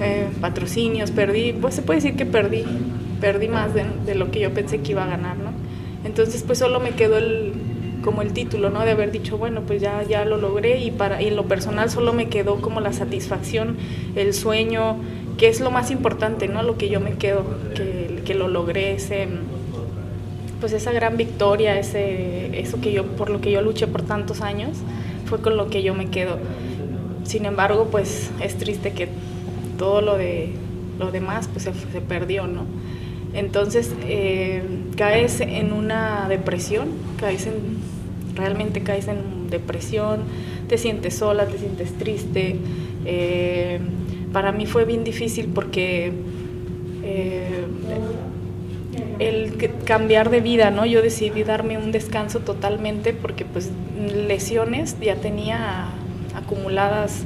eh, 0.00 0.28
patrocinios, 0.40 1.10
perdí, 1.10 1.52
pues 1.52 1.74
se 1.74 1.82
puede 1.82 2.00
decir 2.00 2.16
que 2.16 2.24
perdí, 2.24 2.64
perdí 3.20 3.48
más 3.48 3.74
de, 3.74 3.84
de, 4.06 4.14
lo 4.14 4.30
que 4.30 4.40
yo 4.40 4.54
pensé 4.54 4.80
que 4.80 4.92
iba 4.92 5.04
a 5.04 5.08
ganar, 5.08 5.36
¿no? 5.36 5.50
Entonces 6.04 6.42
pues 6.44 6.58
solo 6.58 6.80
me 6.80 6.92
quedó 6.92 7.18
el, 7.18 7.52
como 8.02 8.22
el 8.22 8.32
título, 8.32 8.70
¿no? 8.70 8.84
De 8.84 8.92
haber 8.92 9.12
dicho, 9.12 9.38
bueno, 9.38 9.62
pues 9.66 9.80
ya, 9.80 10.02
ya 10.02 10.24
lo 10.24 10.36
logré 10.36 10.78
y, 10.78 10.90
para, 10.90 11.22
y 11.22 11.28
en 11.28 11.36
lo 11.36 11.46
personal 11.46 11.90
solo 11.90 12.12
me 12.12 12.28
quedó 12.28 12.60
como 12.60 12.80
la 12.80 12.92
satisfacción, 12.92 13.76
el 14.16 14.34
sueño, 14.34 14.96
que 15.38 15.48
es 15.48 15.60
lo 15.60 15.70
más 15.70 15.90
importante, 15.90 16.48
¿no? 16.48 16.62
Lo 16.62 16.76
que 16.76 16.88
yo 16.88 17.00
me 17.00 17.12
quedo, 17.12 17.44
que, 17.74 18.22
que 18.24 18.34
lo 18.34 18.48
logré, 18.48 18.94
ese, 18.94 19.28
pues 20.60 20.72
esa 20.72 20.92
gran 20.92 21.16
victoria, 21.16 21.78
ese, 21.78 22.60
eso 22.60 22.80
que 22.80 22.92
yo, 22.92 23.04
por 23.04 23.30
lo 23.30 23.40
que 23.40 23.50
yo 23.50 23.62
luché 23.62 23.86
por 23.86 24.02
tantos 24.02 24.40
años, 24.40 24.76
fue 25.26 25.40
con 25.40 25.56
lo 25.56 25.68
que 25.70 25.82
yo 25.82 25.94
me 25.94 26.10
quedo. 26.10 26.38
Sin 27.24 27.44
embargo, 27.44 27.88
pues 27.90 28.30
es 28.42 28.56
triste 28.56 28.92
que 28.92 29.08
todo 29.78 30.00
lo 30.00 30.16
de 30.16 30.52
lo 30.98 31.10
demás 31.10 31.48
pues 31.48 31.64
se, 31.64 31.72
se 31.72 32.00
perdió, 32.00 32.46
¿no? 32.46 32.66
Entonces 33.32 33.94
eh, 34.02 34.62
caes 34.96 35.40
en 35.40 35.72
una 35.72 36.28
depresión, 36.28 36.88
caes 37.18 37.46
en, 37.46 37.79
realmente 38.40 38.82
caes 38.82 39.06
en 39.08 39.50
depresión, 39.50 40.20
te 40.68 40.78
sientes 40.78 41.14
sola, 41.14 41.46
te 41.46 41.58
sientes 41.58 41.92
triste. 41.98 42.56
Eh, 43.04 43.78
para 44.32 44.52
mí 44.52 44.66
fue 44.66 44.84
bien 44.84 45.04
difícil 45.04 45.50
porque 45.54 46.12
eh, 47.04 47.64
el 49.18 49.56
cambiar 49.84 50.30
de 50.30 50.40
vida, 50.40 50.70
¿no? 50.70 50.86
Yo 50.86 51.02
decidí 51.02 51.42
darme 51.44 51.78
un 51.78 51.92
descanso 51.92 52.40
totalmente 52.40 53.12
porque 53.12 53.44
pues 53.44 53.70
lesiones 54.26 54.96
ya 55.00 55.16
tenía 55.16 55.88
acumuladas 56.34 57.24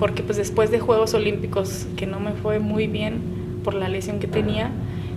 porque 0.00 0.22
pues 0.22 0.38
después 0.38 0.70
de 0.70 0.80
Juegos 0.80 1.12
Olímpicos 1.12 1.86
que 1.96 2.06
no 2.06 2.18
me 2.20 2.32
fue 2.32 2.58
muy 2.58 2.86
bien 2.86 3.20
por 3.62 3.74
la 3.74 3.88
lesión 3.88 4.18
que 4.18 4.26
tenía, 4.26 4.70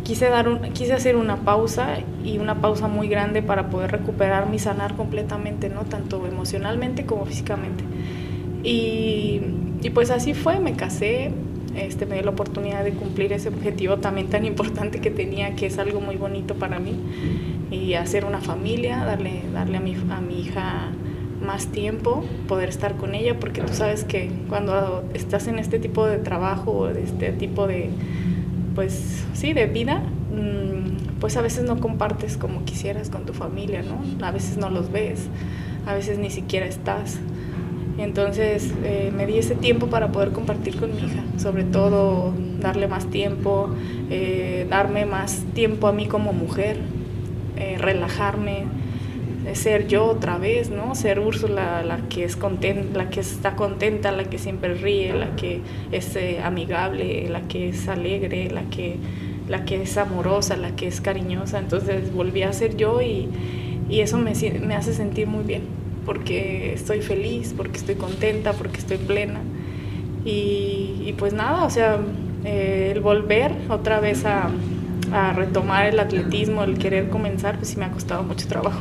quise, 0.03 0.29
dar 0.29 0.47
un, 0.47 0.59
quise 0.73 0.93
hacer 0.93 1.15
una 1.15 1.37
pausa 1.37 1.97
y 2.23 2.37
una 2.37 2.61
pausa 2.61 2.87
muy 2.87 3.07
grande 3.07 3.41
para 3.41 3.69
poder 3.69 3.91
recuperarme 3.91 4.57
y 4.57 4.59
sanar 4.59 4.95
completamente, 4.95 5.69
¿no? 5.69 5.81
tanto 5.81 6.25
emocionalmente 6.27 7.05
como 7.05 7.25
físicamente. 7.25 7.83
Y, 8.63 9.41
y 9.81 9.89
pues 9.89 10.11
así 10.11 10.33
fue, 10.33 10.59
me 10.59 10.73
casé, 10.73 11.31
este, 11.75 12.05
me 12.05 12.15
dio 12.15 12.23
la 12.23 12.31
oportunidad 12.31 12.83
de 12.83 12.91
cumplir 12.91 13.33
ese 13.33 13.49
objetivo 13.49 13.97
también 13.97 14.29
tan 14.29 14.45
importante 14.45 15.01
que 15.01 15.09
tenía, 15.09 15.55
que 15.55 15.65
es 15.65 15.77
algo 15.79 16.01
muy 16.01 16.15
bonito 16.15 16.55
para 16.55 16.79
mí, 16.79 16.93
y 17.71 17.95
hacer 17.95 18.25
una 18.25 18.39
familia, 18.39 19.03
darle, 19.03 19.41
darle 19.53 19.77
a, 19.77 19.81
mi, 19.81 19.95
a 20.11 20.21
mi 20.21 20.41
hija 20.41 20.91
más 21.43 21.67
tiempo, 21.67 22.23
poder 22.47 22.69
estar 22.69 22.95
con 22.95 23.15
ella, 23.15 23.39
porque 23.39 23.61
tú 23.61 23.73
sabes 23.73 24.03
que 24.03 24.31
cuando 24.47 25.03
estás 25.13 25.47
en 25.47 25.59
este 25.59 25.79
tipo 25.79 26.05
de 26.05 26.17
trabajo 26.19 26.71
o 26.71 26.87
de 26.87 27.03
este 27.03 27.33
tipo 27.33 27.67
de, 27.67 27.89
pues 28.75 29.23
sí, 29.33 29.53
de 29.53 29.67
vida, 29.67 29.99
mm, 29.99 31.19
pues 31.19 31.37
a 31.37 31.41
veces 31.41 31.63
no 31.63 31.79
compartes 31.79 32.37
como 32.37 32.63
quisieras 32.65 33.09
con 33.09 33.25
tu 33.25 33.33
familia, 33.33 33.83
¿no? 33.83 34.25
A 34.25 34.31
veces 34.31 34.57
no 34.57 34.69
los 34.69 34.91
ves, 34.91 35.27
a 35.85 35.93
veces 35.93 36.17
ni 36.17 36.29
siquiera 36.29 36.65
estás. 36.65 37.19
Entonces 37.97 38.73
eh, 38.83 39.11
me 39.15 39.27
di 39.27 39.37
ese 39.37 39.55
tiempo 39.55 39.87
para 39.87 40.11
poder 40.11 40.31
compartir 40.31 40.77
con 40.77 40.95
mi 40.95 40.97
hija, 40.97 41.23
sobre 41.37 41.63
todo 41.63 42.33
darle 42.59 42.87
más 42.87 43.05
tiempo, 43.07 43.69
eh, 44.09 44.65
darme 44.69 45.05
más 45.05 45.43
tiempo 45.53 45.87
a 45.87 45.93
mí 45.93 46.07
como 46.07 46.33
mujer, 46.33 46.77
eh, 47.55 47.77
relajarme, 47.77 48.63
ser 49.53 49.87
yo 49.87 50.05
otra 50.05 50.37
vez, 50.37 50.69
¿no? 50.69 50.95
Ser 50.95 51.19
Úrsula, 51.19 51.83
la 51.83 51.97
que 52.09 52.23
es 52.23 52.35
contenta, 52.35 52.97
la 52.97 53.09
que 53.09 53.19
está 53.19 53.55
contenta, 53.55 54.11
la 54.11 54.23
que 54.23 54.37
siempre 54.37 54.73
ríe, 54.73 55.13
la 55.13 55.35
que 55.35 55.61
es 55.91 56.15
eh, 56.15 56.39
amigable, 56.43 57.29
la 57.29 57.41
que 57.41 57.69
es 57.69 57.87
alegre, 57.87 58.49
la 58.49 58.63
que, 58.63 58.97
la 59.47 59.65
que 59.65 59.81
es 59.81 59.97
amorosa, 59.97 60.55
la 60.55 60.75
que 60.75 60.87
es 60.87 61.01
cariñosa. 61.01 61.59
Entonces 61.59 62.13
volví 62.13 62.43
a 62.43 62.53
ser 62.53 62.77
yo 62.77 63.01
y, 63.01 63.27
y 63.89 63.99
eso 63.99 64.17
me, 64.17 64.33
me, 64.65 64.75
hace 64.75 64.93
sentir 64.93 65.27
muy 65.27 65.43
bien, 65.43 65.63
porque 66.05 66.73
estoy 66.73 67.01
feliz, 67.01 67.53
porque 67.55 67.77
estoy 67.77 67.95
contenta, 67.95 68.53
porque 68.53 68.79
estoy 68.79 68.97
plena. 68.97 69.41
Y, 70.25 71.03
y 71.05 71.15
pues 71.17 71.33
nada, 71.33 71.65
o 71.65 71.69
sea, 71.69 71.99
eh, 72.45 72.91
el 72.93 73.01
volver 73.01 73.51
otra 73.69 73.99
vez 73.99 74.25
a, 74.25 74.49
a 75.11 75.33
retomar 75.33 75.85
el 75.87 75.99
atletismo, 75.99 76.63
el 76.63 76.77
querer 76.77 77.09
comenzar, 77.09 77.57
pues 77.57 77.69
sí 77.69 77.77
me 77.77 77.85
ha 77.85 77.91
costado 77.91 78.23
mucho 78.23 78.47
trabajo. 78.47 78.79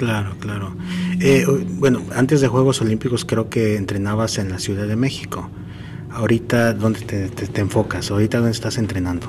Claro, 0.00 0.30
claro. 0.40 0.72
Eh, 1.20 1.44
bueno, 1.72 2.00
antes 2.16 2.40
de 2.40 2.48
Juegos 2.48 2.80
Olímpicos 2.80 3.26
creo 3.26 3.50
que 3.50 3.76
entrenabas 3.76 4.38
en 4.38 4.48
la 4.48 4.58
Ciudad 4.58 4.88
de 4.88 4.96
México. 4.96 5.50
Ahorita, 6.10 6.72
¿dónde 6.72 7.00
te, 7.00 7.60
enfocas? 7.60 8.10
¿Ahorita 8.10 8.38
dónde 8.38 8.52
estás 8.52 8.78
entrenando? 8.78 9.26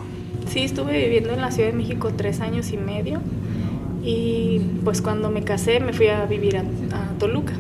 Sí, 0.48 0.62
estuve 0.62 0.98
viviendo 0.98 1.32
en 1.32 1.42
la 1.42 1.52
Ciudad 1.52 1.72
de 1.72 1.76
México 1.76 2.14
tres 2.16 2.40
años 2.40 2.72
y 2.72 2.78
medio. 2.78 3.20
Y 4.02 4.62
pues 4.86 5.02
cuando 5.02 5.30
me 5.30 5.44
casé 5.44 5.82
me 5.82 5.92
fui 5.92 6.08
a 6.08 6.26
vivir 6.26 6.56
a, 6.56 6.64
Toluca, 7.20 7.52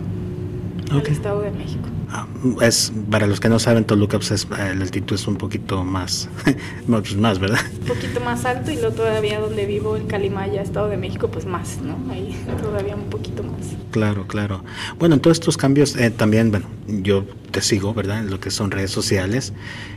al 0.89 1.05
Estado 1.05 1.41
de 1.41 1.51
México. 1.51 1.89
Ah, 2.13 2.27
es 2.61 2.91
para 3.09 3.25
los 3.25 3.39
que 3.39 3.47
no 3.47 3.57
saben 3.57 3.85
Toluca 3.85 4.17
pues 4.17 4.31
es, 4.31 4.43
eh, 4.43 4.75
la 4.75 4.83
altitud 4.83 5.15
es 5.15 5.27
un 5.27 5.37
poquito 5.37 5.85
más 5.85 6.27
pues 6.87 7.15
más 7.15 7.39
verdad 7.39 7.61
un 7.79 7.87
poquito 7.87 8.19
más 8.19 8.43
alto 8.43 8.69
y 8.69 8.75
luego 8.75 8.93
todavía 8.93 9.39
donde 9.39 9.65
vivo 9.65 9.95
en 9.95 10.07
Calimaya 10.07 10.61
Estado 10.61 10.89
de 10.89 10.97
México 10.97 11.29
pues 11.29 11.45
más 11.45 11.79
no 11.81 11.97
ahí 12.11 12.35
todavía 12.61 12.97
un 12.97 13.09
poquito 13.09 13.43
más. 13.43 13.77
Claro 13.91 14.27
claro. 14.27 14.61
Bueno 14.99 15.15
en 15.15 15.21
todos 15.21 15.37
estos 15.37 15.55
cambios 15.55 15.95
eh, 15.95 16.11
también 16.11 16.51
bueno 16.51 16.65
yo 16.85 17.23
te 17.51 17.61
sigo 17.61 17.93
verdad 17.93 18.19
en 18.19 18.29
lo 18.29 18.41
que 18.41 18.51
son 18.51 18.71
redes 18.71 18.91
sociales. 18.91 19.53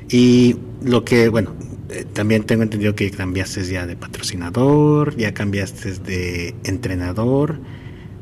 Y 0.08 0.54
lo 0.84 1.04
que 1.04 1.28
bueno 1.28 1.52
eh, 1.88 2.04
también 2.12 2.44
tengo 2.44 2.62
entendido 2.62 2.94
que 2.94 3.10
cambiaste 3.10 3.64
ya 3.64 3.86
de 3.86 3.96
patrocinador 3.96 5.16
ya 5.16 5.34
cambiaste 5.34 5.94
de 5.94 6.54
entrenador. 6.62 7.58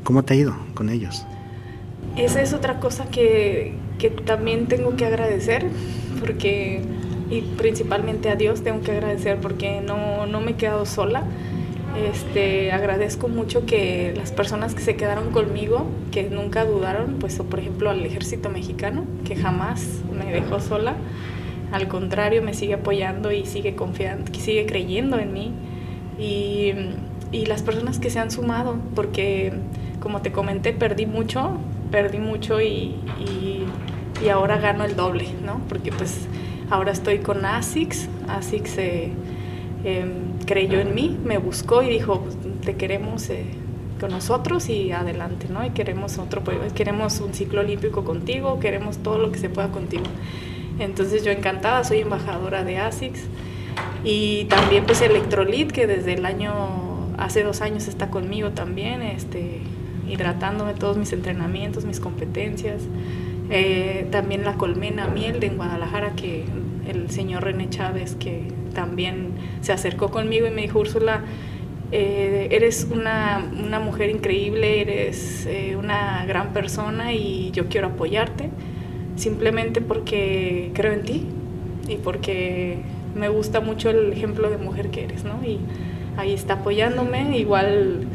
Cómo 0.03 0.23
te 0.23 0.33
ha 0.33 0.37
ido 0.37 0.55
con 0.73 0.89
ellos 0.89 1.27
esa 2.17 2.41
es 2.41 2.53
otra 2.53 2.79
cosa 2.79 3.05
que, 3.05 3.73
que 3.97 4.09
también 4.09 4.67
tengo 4.67 4.95
que 4.95 5.05
agradecer, 5.05 5.65
porque, 6.19 6.81
y 7.29 7.41
principalmente 7.41 8.29
a 8.29 8.35
Dios 8.35 8.63
tengo 8.63 8.81
que 8.81 8.91
agradecer 8.91 9.37
porque 9.39 9.81
no, 9.81 10.25
no 10.25 10.41
me 10.41 10.51
he 10.51 10.55
quedado 10.55 10.85
sola. 10.85 11.23
Este, 12.11 12.71
agradezco 12.71 13.27
mucho 13.27 13.67
que 13.67 14.13
las 14.17 14.31
personas 14.31 14.73
que 14.73 14.81
se 14.81 14.95
quedaron 14.95 15.31
conmigo, 15.31 15.85
que 16.11 16.23
nunca 16.23 16.65
dudaron, 16.65 17.17
pues 17.19 17.37
por 17.37 17.59
ejemplo 17.59 17.91
al 17.91 18.03
ejército 18.03 18.49
mexicano, 18.49 19.05
que 19.25 19.35
jamás 19.35 19.85
me 20.11 20.31
dejó 20.31 20.59
sola, 20.59 20.95
al 21.71 21.87
contrario 21.87 22.41
me 22.41 22.55
sigue 22.55 22.73
apoyando 22.73 23.31
y 23.31 23.45
sigue 23.45 23.75
confiando, 23.75 24.31
sigue 24.33 24.65
creyendo 24.65 25.19
en 25.19 25.33
mí, 25.33 25.51
y, 26.17 26.73
y 27.31 27.45
las 27.45 27.61
personas 27.61 27.99
que 27.99 28.09
se 28.09 28.17
han 28.19 28.31
sumado, 28.31 28.77
porque 28.95 29.53
como 29.99 30.21
te 30.21 30.31
comenté, 30.31 30.73
perdí 30.73 31.05
mucho, 31.05 31.59
perdí 31.93 32.17
mucho 32.17 32.59
y, 32.59 32.95
y, 33.19 33.67
ahora 34.29 34.57
gano 34.57 34.83
el 34.83 34.95
doble, 34.95 35.27
¿no? 35.45 35.61
Porque 35.69 35.91
pues 35.91 36.27
ahora 36.71 36.91
estoy 36.91 37.19
con 37.19 37.45
ASICS, 37.45 38.09
ASICS 38.27 38.77
eh, 38.79 39.11
em, 39.83 40.39
creyó 40.47 40.79
en 40.79 40.95
mí, 40.95 41.19
me 41.23 41.37
buscó 41.37 41.83
y 41.83 41.89
dijo, 41.89 42.25
te 42.65 42.75
queremos 42.77 43.29
eh, 43.29 43.45
con 43.99 44.09
nosotros 44.09 44.69
y 44.69 44.91
adelante, 44.91 45.47
¿no? 45.51 45.63
Y 45.63 45.69
queremos 45.69 46.17
otro, 46.17 46.41
queremos 46.73 47.19
un 47.19 47.35
ciclo 47.35 47.61
olímpico 47.61 48.03
contigo, 48.03 48.59
queremos 48.59 48.97
todo 48.97 49.19
lo 49.19 49.31
que 49.31 49.37
se 49.37 49.49
pueda 49.49 49.67
contigo. 49.67 50.05
Entonces 50.79 51.23
yo 51.23 51.31
encantada, 51.31 51.83
soy 51.83 51.99
embajadora 51.99 52.63
de 52.63 52.79
ASICS 52.79 53.25
y 54.03 54.45
también 54.45 54.85
pues 54.85 54.99
Electrolit, 55.01 55.71
que 55.71 55.85
desde 55.85 56.13
el 56.13 56.25
año, 56.25 56.53
hace 57.19 57.43
dos 57.43 57.61
años 57.61 57.87
está 57.87 58.09
conmigo 58.09 58.49
también, 58.49 59.03
este, 59.03 59.61
hidratándome 60.13 60.73
todos 60.73 60.97
mis 60.97 61.11
entrenamientos, 61.13 61.85
mis 61.85 61.99
competencias. 61.99 62.83
Eh, 63.49 64.07
también 64.11 64.45
la 64.45 64.53
colmena 64.53 65.07
miel 65.07 65.39
de 65.39 65.49
Guadalajara, 65.49 66.13
que 66.15 66.45
el 66.87 67.09
señor 67.09 67.43
René 67.43 67.69
Chávez, 67.69 68.15
que 68.15 68.47
también 68.73 69.31
se 69.61 69.73
acercó 69.73 70.09
conmigo 70.09 70.47
y 70.47 70.51
me 70.51 70.61
dijo, 70.61 70.79
Úrsula, 70.79 71.21
eh, 71.91 72.47
eres 72.51 72.87
una, 72.91 73.51
una, 73.63 73.79
mujer 73.79 74.09
increíble, 74.09 74.81
eres 74.81 75.45
eh, 75.45 75.75
una 75.77 76.25
gran 76.25 76.53
persona 76.53 77.13
y 77.13 77.51
yo 77.51 77.67
quiero 77.67 77.87
apoyarte, 77.87 78.49
simplemente 79.15 79.81
porque 79.81 80.71
creo 80.73 80.93
en 80.93 81.03
ti 81.03 81.27
y 81.87 81.97
porque 81.97 82.79
me 83.15 83.29
gusta 83.29 83.59
mucho 83.59 83.91
el 83.91 84.11
ejemplo 84.11 84.49
de 84.49 84.57
mujer 84.57 84.89
que 84.89 85.03
eres, 85.03 85.23
¿no? 85.23 85.43
Y 85.45 85.59
ahí 86.17 86.33
está 86.33 86.55
apoyándome, 86.55 87.37
igual 87.37 88.07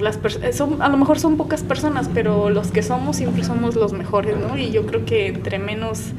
las 0.00 0.18
eh, 0.42 0.52
son, 0.52 0.82
a 0.82 0.88
lo 0.88 0.96
mejor 0.96 1.18
son 1.18 1.36
pocas 1.36 1.62
personas, 1.62 2.08
pero 2.12 2.50
los 2.50 2.70
que 2.70 2.82
somos 2.82 3.16
siempre 3.16 3.44
somos 3.44 3.74
los 3.76 3.92
mejores, 3.92 4.36
¿no? 4.36 4.56
Y 4.56 4.70
yo 4.70 4.86
creo 4.86 5.04
que 5.04 5.28
entre 5.28 5.58
menos, 5.58 6.12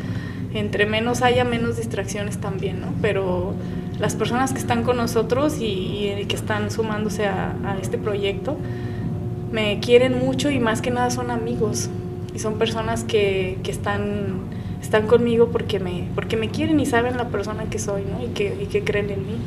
entre 0.53 0.86
menos 0.86 1.21
haya, 1.21 1.43
menos 1.43 1.77
distracciones 1.77 2.39
también, 2.39 2.81
¿no? 2.81 2.88
Pero 3.01 3.53
las 4.00 4.15
personas 4.15 4.53
que 4.53 4.59
están 4.59 4.83
con 4.83 4.98
nosotros 4.98 5.57
y, 5.59 6.25
que 6.27 6.36
están 6.36 6.71
sumándose 6.71 7.27
a, 7.27 7.77
este 7.81 7.98
proyecto 7.98 8.57
me 9.51 9.79
quieren 9.79 10.19
mucho 10.19 10.50
y 10.50 10.59
más 10.59 10.81
que 10.81 10.91
nada 10.91 11.09
son 11.09 11.31
amigos. 11.31 11.89
y 12.33 12.39
son 12.39 12.57
personas 12.57 13.03
que, 13.03 13.57
que 13.63 13.71
están, 13.71 14.41
están 14.81 15.07
conmigo 15.07 15.50
porque 15.50 15.79
me, 15.79 16.07
porque 16.15 16.38
me 16.38 16.50
quieren 16.50 16.79
y 16.79 16.86
saben 16.86 17.17
la 17.17 17.29
persona 17.29 17.65
que 17.65 17.79
soy 17.79 18.03
¿no? 18.03 18.24
y, 18.24 18.27
que, 18.27 18.55
y 18.62 18.67
que 18.67 18.83
creen 18.83 19.09
en 19.09 19.25
mí. 19.25 19.38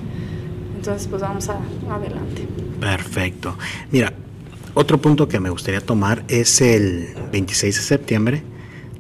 Entonces, 0.76 1.06
pues 1.06 1.22
vamos 1.22 1.48
a, 1.48 1.58
adelante. 1.88 2.44
Perfecto. 2.80 3.56
Mira, 3.92 4.12
otro 4.74 5.00
punto 5.00 5.28
que 5.28 5.40
me 5.40 5.50
gustaría 5.50 5.80
tomar 5.80 6.24
es 6.28 6.60
el 6.60 7.08
26 7.32 7.76
de 7.76 7.82
septiembre. 7.82 8.42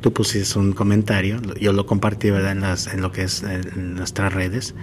Tú 0.00 0.12
pusiste 0.12 0.58
un 0.58 0.72
comentario, 0.72 1.40
yo 1.60 1.72
lo 1.72 1.86
compartí 1.86 2.30
¿verdad? 2.30 2.52
En, 2.52 2.60
las, 2.60 2.88
en 2.88 3.00
lo 3.02 3.12
que 3.12 3.22
es 3.22 3.42
en 3.42 3.94
nuestras 3.94 4.32
redes, 4.32 4.74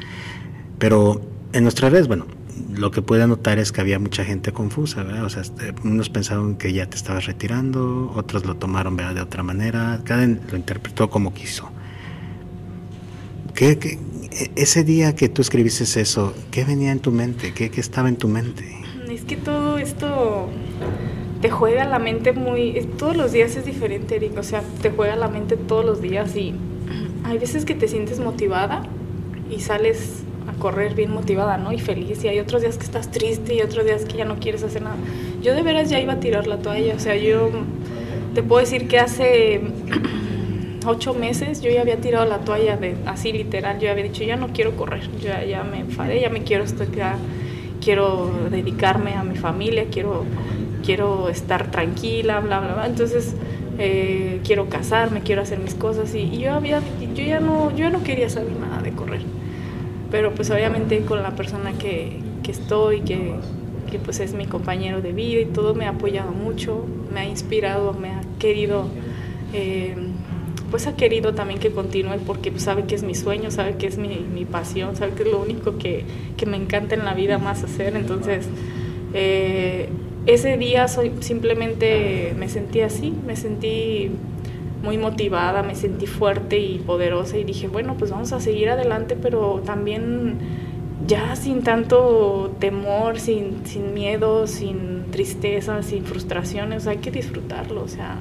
pero 0.78 1.22
en 1.52 1.64
nuestras 1.64 1.92
redes, 1.92 2.08
bueno, 2.08 2.26
lo 2.74 2.92
que 2.92 3.02
pude 3.02 3.26
notar 3.28 3.60
es 3.60 3.72
que 3.72 3.82
había 3.82 4.00
mucha 4.00 4.24
gente 4.24 4.52
confusa, 4.52 5.04
¿verdad? 5.04 5.26
O 5.26 5.30
sea, 5.30 5.42
este, 5.42 5.74
unos 5.84 6.10
pensaron 6.10 6.56
que 6.56 6.74
ya 6.74 6.90
te 6.90 6.96
estabas 6.96 7.26
retirando, 7.26 8.12
otros 8.16 8.46
lo 8.46 8.56
tomaron 8.56 8.96
¿verdad? 8.96 9.16
de 9.16 9.22
otra 9.22 9.44
manera, 9.44 10.02
cada 10.04 10.26
lo 10.26 10.56
interpretó 10.56 11.10
como 11.10 11.34
quiso. 11.34 11.70
¿Qué, 13.54 13.78
qué, 13.78 14.00
ese 14.56 14.84
día 14.84 15.16
que 15.16 15.30
tú 15.30 15.42
escribiste 15.42 15.84
eso, 15.84 16.34
¿qué 16.52 16.64
venía 16.64 16.92
en 16.92 17.00
tu 17.00 17.12
mente? 17.12 17.54
¿Qué, 17.54 17.70
¿Qué, 17.70 17.82
estaba 17.82 18.10
en 18.10 18.16
tu 18.16 18.28
mente? 18.28 18.80
Que 19.30 19.36
todo 19.36 19.78
esto 19.78 20.50
te 21.40 21.52
juega 21.52 21.86
la 21.86 22.00
mente 22.00 22.34
muy... 22.34 22.74
Todos 22.98 23.16
los 23.16 23.32
días 23.32 23.56
es 23.56 23.64
diferente, 23.64 24.16
Eric. 24.16 24.36
O 24.40 24.42
sea, 24.42 24.64
te 24.82 24.90
juega 24.90 25.16
la 25.16 25.28
mente 25.28 25.56
todos 25.56 25.86
los 25.86 26.02
días 26.02 26.36
y 26.36 26.56
hay 27.24 27.38
veces 27.38 27.64
que 27.64 27.76
te 27.76 27.88
sientes 27.88 28.20
motivada 28.20 28.82
y 29.52 29.60
sales 29.60 30.24
a 30.48 30.60
correr 30.60 30.96
bien 30.96 31.12
motivada, 31.12 31.58
¿no? 31.58 31.72
Y 31.72 31.78
feliz. 31.78 32.24
Y 32.24 32.28
hay 32.28 32.40
otros 32.40 32.64
días 32.64 32.80
que 32.80 32.86
estás 32.86 33.12
triste 33.12 33.54
y 33.54 33.62
otros 33.62 33.86
días 33.86 34.04
que 34.06 34.18
ya 34.18 34.26
no 34.26 34.40
quieres 34.40 34.64
hacer 34.64 34.82
nada. 34.82 34.98
Yo 35.44 35.54
de 35.54 35.62
veras 35.62 35.92
ya 35.92 36.00
iba 36.00 36.14
a 36.14 36.20
tirar 36.20 36.48
la 36.48 36.58
toalla. 36.58 36.96
O 36.96 37.00
sea, 37.00 37.16
yo 37.16 37.52
te 38.34 38.42
puedo 38.42 38.62
decir 38.62 38.88
que 38.88 38.98
hace 38.98 39.62
ocho 40.88 41.14
meses 41.14 41.62
yo 41.62 41.70
ya 41.70 41.82
había 41.82 42.02
tirado 42.02 42.26
la 42.26 42.40
toalla 42.40 42.78
de 42.78 42.96
así 43.06 43.32
literal, 43.32 43.80
yo 43.80 43.92
había 43.92 44.06
dicho 44.06 44.24
ya 44.24 44.38
no 44.38 44.48
quiero 44.48 44.76
correr, 44.76 45.08
ya, 45.20 45.44
ya 45.44 45.64
me 45.64 45.82
enfadé, 45.82 46.22
ya 46.22 46.30
me 46.30 46.44
quiero 46.44 46.66
ya 46.96 47.18
quiero 47.90 48.30
dedicarme 48.52 49.16
a 49.16 49.24
mi 49.24 49.36
familia, 49.36 49.86
quiero, 49.92 50.24
quiero 50.86 51.28
estar 51.28 51.72
tranquila, 51.72 52.40
bla 52.40 52.60
bla 52.60 52.76
bla. 52.76 52.86
Entonces 52.86 53.36
eh, 53.80 54.42
quiero 54.44 54.70
casarme, 54.70 55.22
quiero 55.22 55.42
hacer 55.42 55.58
mis 55.58 55.74
cosas 55.74 56.14
y, 56.14 56.38
yo 56.38 56.54
había, 56.54 56.82
yo 57.16 57.24
ya 57.24 57.40
no, 57.40 57.72
yo 57.72 57.78
ya 57.78 57.90
no 57.90 58.04
quería 58.04 58.30
saber 58.30 58.52
nada 58.58 58.84
de 58.84 58.92
correr. 58.92 59.22
Pero 60.12 60.36
pues 60.36 60.52
obviamente 60.52 61.00
con 61.00 61.24
la 61.24 61.32
persona 61.32 61.72
que, 61.80 62.20
que 62.44 62.52
estoy, 62.52 63.02
que, 63.02 63.34
que 63.90 63.98
pues 63.98 64.20
es 64.20 64.36
mi 64.36 64.46
compañero 64.46 65.02
de 65.02 65.12
vida 65.12 65.42
y 65.42 65.46
todo 65.46 65.74
me 65.74 65.88
ha 65.88 65.90
apoyado 65.90 66.32
mucho, 66.32 66.86
me 67.12 67.22
ha 67.22 67.26
inspirado, 67.26 67.94
me 67.94 68.10
ha 68.10 68.22
querido 68.38 68.86
eh, 69.52 69.96
pues 70.70 70.88
ha 70.88 70.96
querido 70.96 71.34
también 71.34 71.60
que 71.60 71.72
continúe 71.72 72.18
porque 72.26 72.58
sabe 72.60 72.84
que 72.86 72.96
es 72.96 73.04
mi 73.04 73.16
sueño, 73.16 73.52
sabe 73.52 73.76
que 73.76 73.88
es 73.88 73.98
mi, 73.98 74.20
mi 74.34 74.46
pasión, 74.46 74.96
sabe 74.96 75.14
que 75.14 75.24
es 75.24 75.30
lo 75.30 75.42
único 75.42 75.78
que, 75.78 76.04
que, 76.38 76.46
me 76.46 76.58
encanta 76.58 76.96
en 76.96 77.06
la 77.06 77.14
vida 77.14 77.38
más 77.38 77.64
hacer. 77.64 77.96
Entonces, 77.96 78.48
eh, 79.14 79.90
ese 80.26 80.58
día 80.58 80.88
soy, 80.88 81.12
simplemente 81.22 82.34
me 82.38 82.50
sentí 82.50 82.82
así, 82.82 83.14
me 83.26 83.36
sentí 83.36 84.12
muy 84.84 84.98
motivada, 84.98 85.64
me 85.64 85.76
sentí 85.76 86.06
fuerte 86.06 86.60
y 86.60 86.80
poderosa 86.80 87.38
y 87.38 87.44
dije, 87.44 87.68
bueno, 87.68 87.96
pues 87.98 88.12
vamos 88.12 88.32
a 88.32 88.40
seguir 88.40 88.70
adelante, 88.70 89.18
pero 89.20 89.62
también 89.66 90.38
ya 91.08 91.36
sin 91.36 91.64
tanto 91.64 92.56
temor, 92.60 93.20
sin, 93.20 93.66
sin 93.66 93.94
miedo, 93.94 94.48
sin 94.48 95.06
tristeza, 95.12 95.82
sin 95.82 96.06
frustraciones, 96.06 96.88
hay 96.88 96.98
que 96.98 97.12
disfrutarlo, 97.12 97.84
o 97.84 97.88
sea 97.88 98.20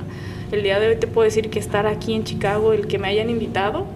el 0.53 0.63
día 0.63 0.81
de 0.81 0.89
hoy 0.89 0.97
te 0.97 1.07
puedo 1.07 1.25
decir 1.25 1.51
que 1.51 1.59
estar 1.59 1.87
aquí 1.87 2.15
en 2.15 2.25
Chicago, 2.25 2.73
el 2.73 2.87
que 2.87 2.99
me 2.99 3.09
hayan 3.09 3.31
invitado, 3.31 3.87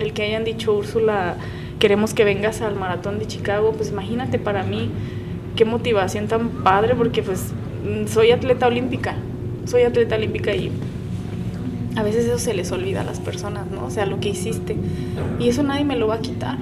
el 0.00 0.12
que 0.12 0.22
hayan 0.22 0.44
dicho, 0.44 0.74
Úrsula, 0.74 1.36
queremos 1.78 2.14
que 2.14 2.24
vengas 2.24 2.62
al 2.62 2.74
maratón 2.74 3.18
de 3.18 3.26
Chicago, 3.26 3.72
pues 3.76 3.90
imagínate 3.90 4.38
para 4.38 4.62
mí 4.62 4.90
qué 5.54 5.64
motivación 5.64 6.26
tan 6.28 6.48
padre, 6.48 6.94
porque 6.94 7.22
pues 7.22 7.52
soy 8.06 8.30
atleta 8.30 8.66
olímpica, 8.66 9.16
soy 9.64 9.82
atleta 9.82 10.16
olímpica 10.16 10.54
y 10.54 10.70
a 11.96 12.02
veces 12.02 12.26
eso 12.26 12.38
se 12.38 12.52
les 12.52 12.70
olvida 12.72 13.00
a 13.00 13.04
las 13.04 13.20
personas, 13.20 13.66
¿no? 13.70 13.86
O 13.86 13.90
sea, 13.90 14.04
lo 14.04 14.20
que 14.20 14.28
hiciste. 14.28 14.76
Y 15.38 15.48
eso 15.48 15.62
nadie 15.62 15.84
me 15.84 15.96
lo 15.96 16.06
va 16.08 16.16
a 16.16 16.20
quitar. 16.20 16.58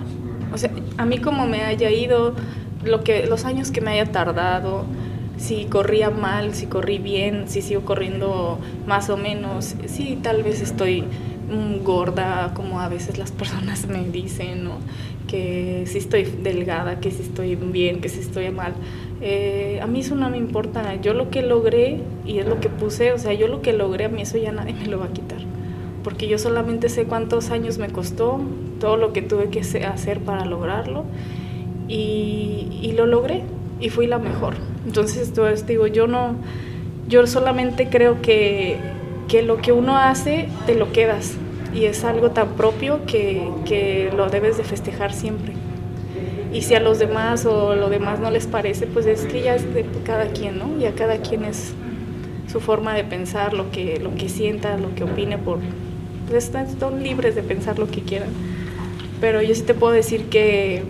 O 0.52 0.58
sea, 0.58 0.70
a 0.96 1.04
mí 1.04 1.18
como 1.18 1.46
me 1.46 1.62
haya 1.62 1.90
ido, 1.90 2.34
lo 2.84 3.02
que, 3.02 3.26
los 3.26 3.44
años 3.44 3.72
que 3.72 3.80
me 3.80 3.90
haya 3.92 4.12
tardado, 4.12 4.84
si 5.36 5.64
corría 5.66 6.10
mal, 6.10 6.54
si 6.54 6.66
corrí 6.66 6.98
bien, 6.98 7.44
si 7.48 7.62
sigo 7.62 7.82
corriendo 7.82 8.58
más 8.86 9.10
o 9.10 9.16
menos, 9.16 9.74
si 9.86 10.16
tal 10.16 10.42
vez 10.42 10.60
estoy 10.60 11.02
mm, 11.02 11.82
gorda, 11.84 12.52
como 12.54 12.80
a 12.80 12.88
veces 12.88 13.18
las 13.18 13.32
personas 13.40 13.86
me 13.86 14.04
dicen, 14.04 14.64
¿no? 14.64 14.78
que 15.26 15.84
si 15.86 15.98
estoy 15.98 16.24
delgada, 16.24 17.00
que 17.00 17.10
si 17.10 17.22
estoy 17.22 17.56
bien, 17.56 18.00
que 18.00 18.08
si 18.08 18.20
estoy 18.20 18.50
mal. 18.50 18.74
Eh, 19.20 19.80
a 19.82 19.86
mí 19.86 20.00
eso 20.00 20.14
no 20.14 20.30
me 20.30 20.36
importa, 20.36 20.94
yo 21.00 21.14
lo 21.14 21.30
que 21.30 21.42
logré 21.42 22.00
y 22.26 22.38
es 22.38 22.46
lo 22.46 22.60
que 22.60 22.68
puse, 22.68 23.12
o 23.12 23.18
sea, 23.18 23.32
yo 23.32 23.48
lo 23.48 23.62
que 23.62 23.72
logré, 23.72 24.04
a 24.04 24.08
mí 24.08 24.22
eso 24.22 24.38
ya 24.38 24.52
nadie 24.52 24.74
me 24.74 24.86
lo 24.86 24.98
va 24.98 25.06
a 25.06 25.12
quitar, 25.12 25.40
porque 26.02 26.28
yo 26.28 26.38
solamente 26.38 26.88
sé 26.88 27.04
cuántos 27.04 27.50
años 27.50 27.78
me 27.78 27.88
costó, 27.88 28.40
todo 28.80 28.96
lo 28.96 29.12
que 29.12 29.22
tuve 29.22 29.48
que 29.48 29.60
hacer 29.60 30.20
para 30.20 30.44
lograrlo 30.44 31.04
y, 31.88 32.68
y 32.82 32.92
lo 32.92 33.06
logré 33.06 33.42
y 33.80 33.88
fui 33.88 34.06
la 34.06 34.18
mejor. 34.18 34.54
Entonces, 34.86 35.32
digo, 35.66 35.86
yo 35.86 36.06
no, 36.06 36.36
yo 37.08 37.26
solamente 37.26 37.88
creo 37.88 38.20
que, 38.20 38.76
que, 39.28 39.42
lo 39.42 39.58
que 39.58 39.72
uno 39.72 39.96
hace, 39.96 40.48
te 40.66 40.74
lo 40.74 40.92
quedas. 40.92 41.36
Y 41.74 41.86
es 41.86 42.04
algo 42.04 42.30
tan 42.30 42.50
propio 42.50 43.04
que, 43.06 43.48
que 43.64 44.10
lo 44.16 44.28
debes 44.28 44.56
de 44.56 44.64
festejar 44.64 45.12
siempre. 45.12 45.54
Y 46.52 46.62
si 46.62 46.74
a 46.74 46.80
los 46.80 47.00
demás 47.00 47.46
o 47.46 47.74
lo 47.74 47.88
demás 47.88 48.20
no 48.20 48.30
les 48.30 48.46
parece, 48.46 48.86
pues 48.86 49.06
es 49.06 49.24
que 49.24 49.42
ya 49.42 49.56
es 49.56 49.74
de 49.74 49.84
cada 50.04 50.28
quien, 50.28 50.58
¿no? 50.58 50.78
Y 50.78 50.86
a 50.86 50.94
cada 50.94 51.18
quien 51.18 51.44
es 51.44 51.74
su 52.50 52.60
forma 52.60 52.94
de 52.94 53.02
pensar, 53.02 53.54
lo 53.54 53.72
que, 53.72 53.98
lo 53.98 54.14
que 54.14 54.28
sienta, 54.28 54.76
lo 54.78 54.94
que 54.94 55.02
opine, 55.02 55.36
por, 55.36 55.58
pues 56.30 56.44
están 56.54 57.02
libres 57.02 57.34
de 57.34 57.42
pensar 57.42 57.80
lo 57.80 57.90
que 57.90 58.02
quieran. 58.02 58.28
Pero 59.20 59.42
yo 59.42 59.52
sí 59.54 59.62
te 59.62 59.74
puedo 59.74 59.92
decir 59.92 60.26
que 60.26 60.84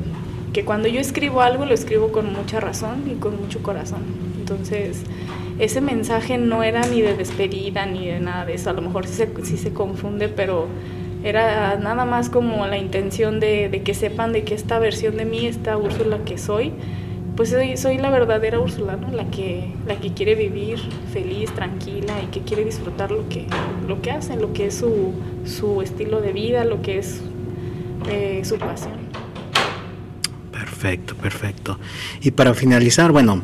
que 0.55 0.65
cuando 0.65 0.89
yo 0.89 1.01
escribo 1.01 1.43
algo 1.43 1.67
lo 1.67 1.75
escribo 1.75 2.13
con 2.13 2.33
mucha 2.33 2.61
razón 2.61 3.03
y 3.11 3.17
con 3.17 3.39
mucho 3.39 3.61
corazón. 3.63 4.03
Entonces, 4.39 5.03
ese 5.59 5.81
mensaje 5.81 6.39
no 6.39 6.63
era 6.63 6.87
ni 6.87 7.03
de 7.03 7.17
despedida 7.17 7.85
ni 7.87 8.07
de 8.07 8.21
nada 8.21 8.47
de 8.47 8.55
eso, 8.55 8.71
a 8.71 8.73
lo 8.73 8.81
mejor 8.81 9.07
sí 9.07 9.15
se, 9.15 9.57
se 9.57 9.73
confunde, 9.73 10.29
pero 10.29 10.69
era 11.25 11.77
nada 11.77 12.05
más 12.05 12.31
como 12.31 12.67
la 12.67 12.79
intención 12.79 13.41
de, 13.41 13.69
de, 13.69 13.83
que 13.83 13.95
sepan 13.95 14.33
de 14.33 14.45
que 14.45 14.55
esta 14.55 14.79
versión 14.79 15.17
de 15.17 15.25
mí, 15.25 15.45
esta 15.47 15.77
Úrsula 15.77 16.19
que 16.25 16.39
soy, 16.39 16.73
pues 17.35 17.51
soy, 17.51 17.77
soy 17.77 17.99
la 17.99 18.11
verdadera 18.11 18.61
Úrsula, 18.61 18.97
¿no? 18.97 19.11
la, 19.11 19.25
que, 19.31 19.73
la 19.89 19.97
que 19.97 20.13
quiere 20.13 20.37
vivir 20.37 20.79
feliz, 21.13 21.51
tranquila 21.53 22.15
y 22.23 22.27
que 22.27 22.41
quiere 22.43 22.65
disfrutar 22.65 23.11
lo 23.11 23.29
que, 23.29 23.47
lo 23.89 24.01
que 24.03 24.13
hace, 24.13 24.37
lo 24.37 24.53
que 24.53 24.67
es 24.67 24.77
su, 24.77 25.15
su 25.47 25.83
estilo 25.83 26.21
de 26.21 26.33
vida, 26.33 26.65
lo 26.65 26.81
que 26.81 26.99
es 26.99 27.23
eh, 28.09 28.43
su 28.45 28.57
pasión. 28.59 29.04
Perfecto, 30.85 31.15
perfecto. 31.15 31.79
Y 32.21 32.33
para 32.33 32.53
finalizar, 32.53 33.11
bueno, 33.11 33.43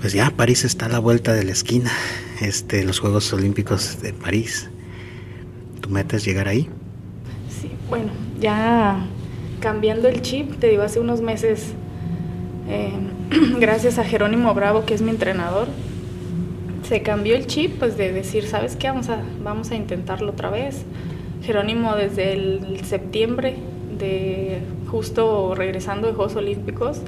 pues 0.00 0.14
ya 0.14 0.30
París 0.30 0.64
está 0.64 0.86
a 0.86 0.88
la 0.88 0.98
vuelta 0.98 1.34
de 1.34 1.44
la 1.44 1.52
esquina, 1.52 1.92
este, 2.40 2.82
los 2.82 2.98
Juegos 2.98 3.30
Olímpicos 3.34 4.00
de 4.00 4.14
París. 4.14 4.70
¿Tu 5.82 5.90
meta 5.90 6.16
es 6.16 6.24
llegar 6.24 6.48
ahí? 6.48 6.66
Sí, 7.60 7.70
bueno, 7.90 8.10
ya 8.40 9.04
cambiando 9.60 10.08
el 10.08 10.22
chip, 10.22 10.58
te 10.58 10.68
digo, 10.68 10.82
hace 10.82 10.98
unos 10.98 11.20
meses, 11.20 11.74
eh, 12.70 12.90
gracias 13.60 13.98
a 13.98 14.04
Jerónimo 14.04 14.54
Bravo, 14.54 14.86
que 14.86 14.94
es 14.94 15.02
mi 15.02 15.10
entrenador, 15.10 15.68
se 16.88 17.02
cambió 17.02 17.36
el 17.36 17.48
chip, 17.48 17.78
pues 17.78 17.98
de 17.98 18.12
decir, 18.12 18.46
¿sabes 18.46 18.76
qué? 18.76 18.88
Vamos 18.88 19.10
a, 19.10 19.22
vamos 19.44 19.72
a 19.72 19.74
intentarlo 19.74 20.30
otra 20.30 20.48
vez. 20.48 20.86
Jerónimo 21.42 21.96
desde 21.96 22.32
el 22.32 22.80
septiembre 22.86 23.56
justo 24.90 25.54
regresando 25.54 26.08
de 26.08 26.14
Juegos 26.14 26.36
Olímpicos, 26.36 27.00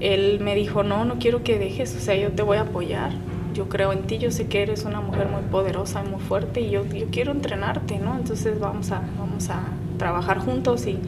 él 0.00 0.40
me 0.40 0.54
dijo, 0.54 0.82
no, 0.82 1.04
no 1.04 1.18
quiero 1.18 1.42
que 1.42 1.58
dejes, 1.58 1.94
o 1.94 2.00
sea, 2.00 2.16
yo 2.16 2.30
te 2.32 2.42
voy 2.42 2.56
a 2.56 2.62
apoyar, 2.62 3.12
yo 3.54 3.68
creo 3.68 3.92
en 3.92 4.02
ti, 4.02 4.18
yo 4.18 4.30
sé 4.30 4.46
que 4.46 4.62
eres 4.62 4.84
una 4.84 5.00
mujer 5.00 5.28
muy 5.28 5.42
poderosa, 5.50 6.02
muy 6.02 6.20
fuerte 6.20 6.60
y 6.60 6.70
yo, 6.70 6.86
yo 6.86 7.06
quiero 7.10 7.32
entrenarte, 7.32 7.98
¿no? 7.98 8.16
Entonces 8.16 8.58
vamos 8.58 8.90
a, 8.92 9.02
vamos 9.18 9.50
a 9.50 9.62
trabajar 9.98 10.38
juntos 10.38 10.86
y 10.86 10.98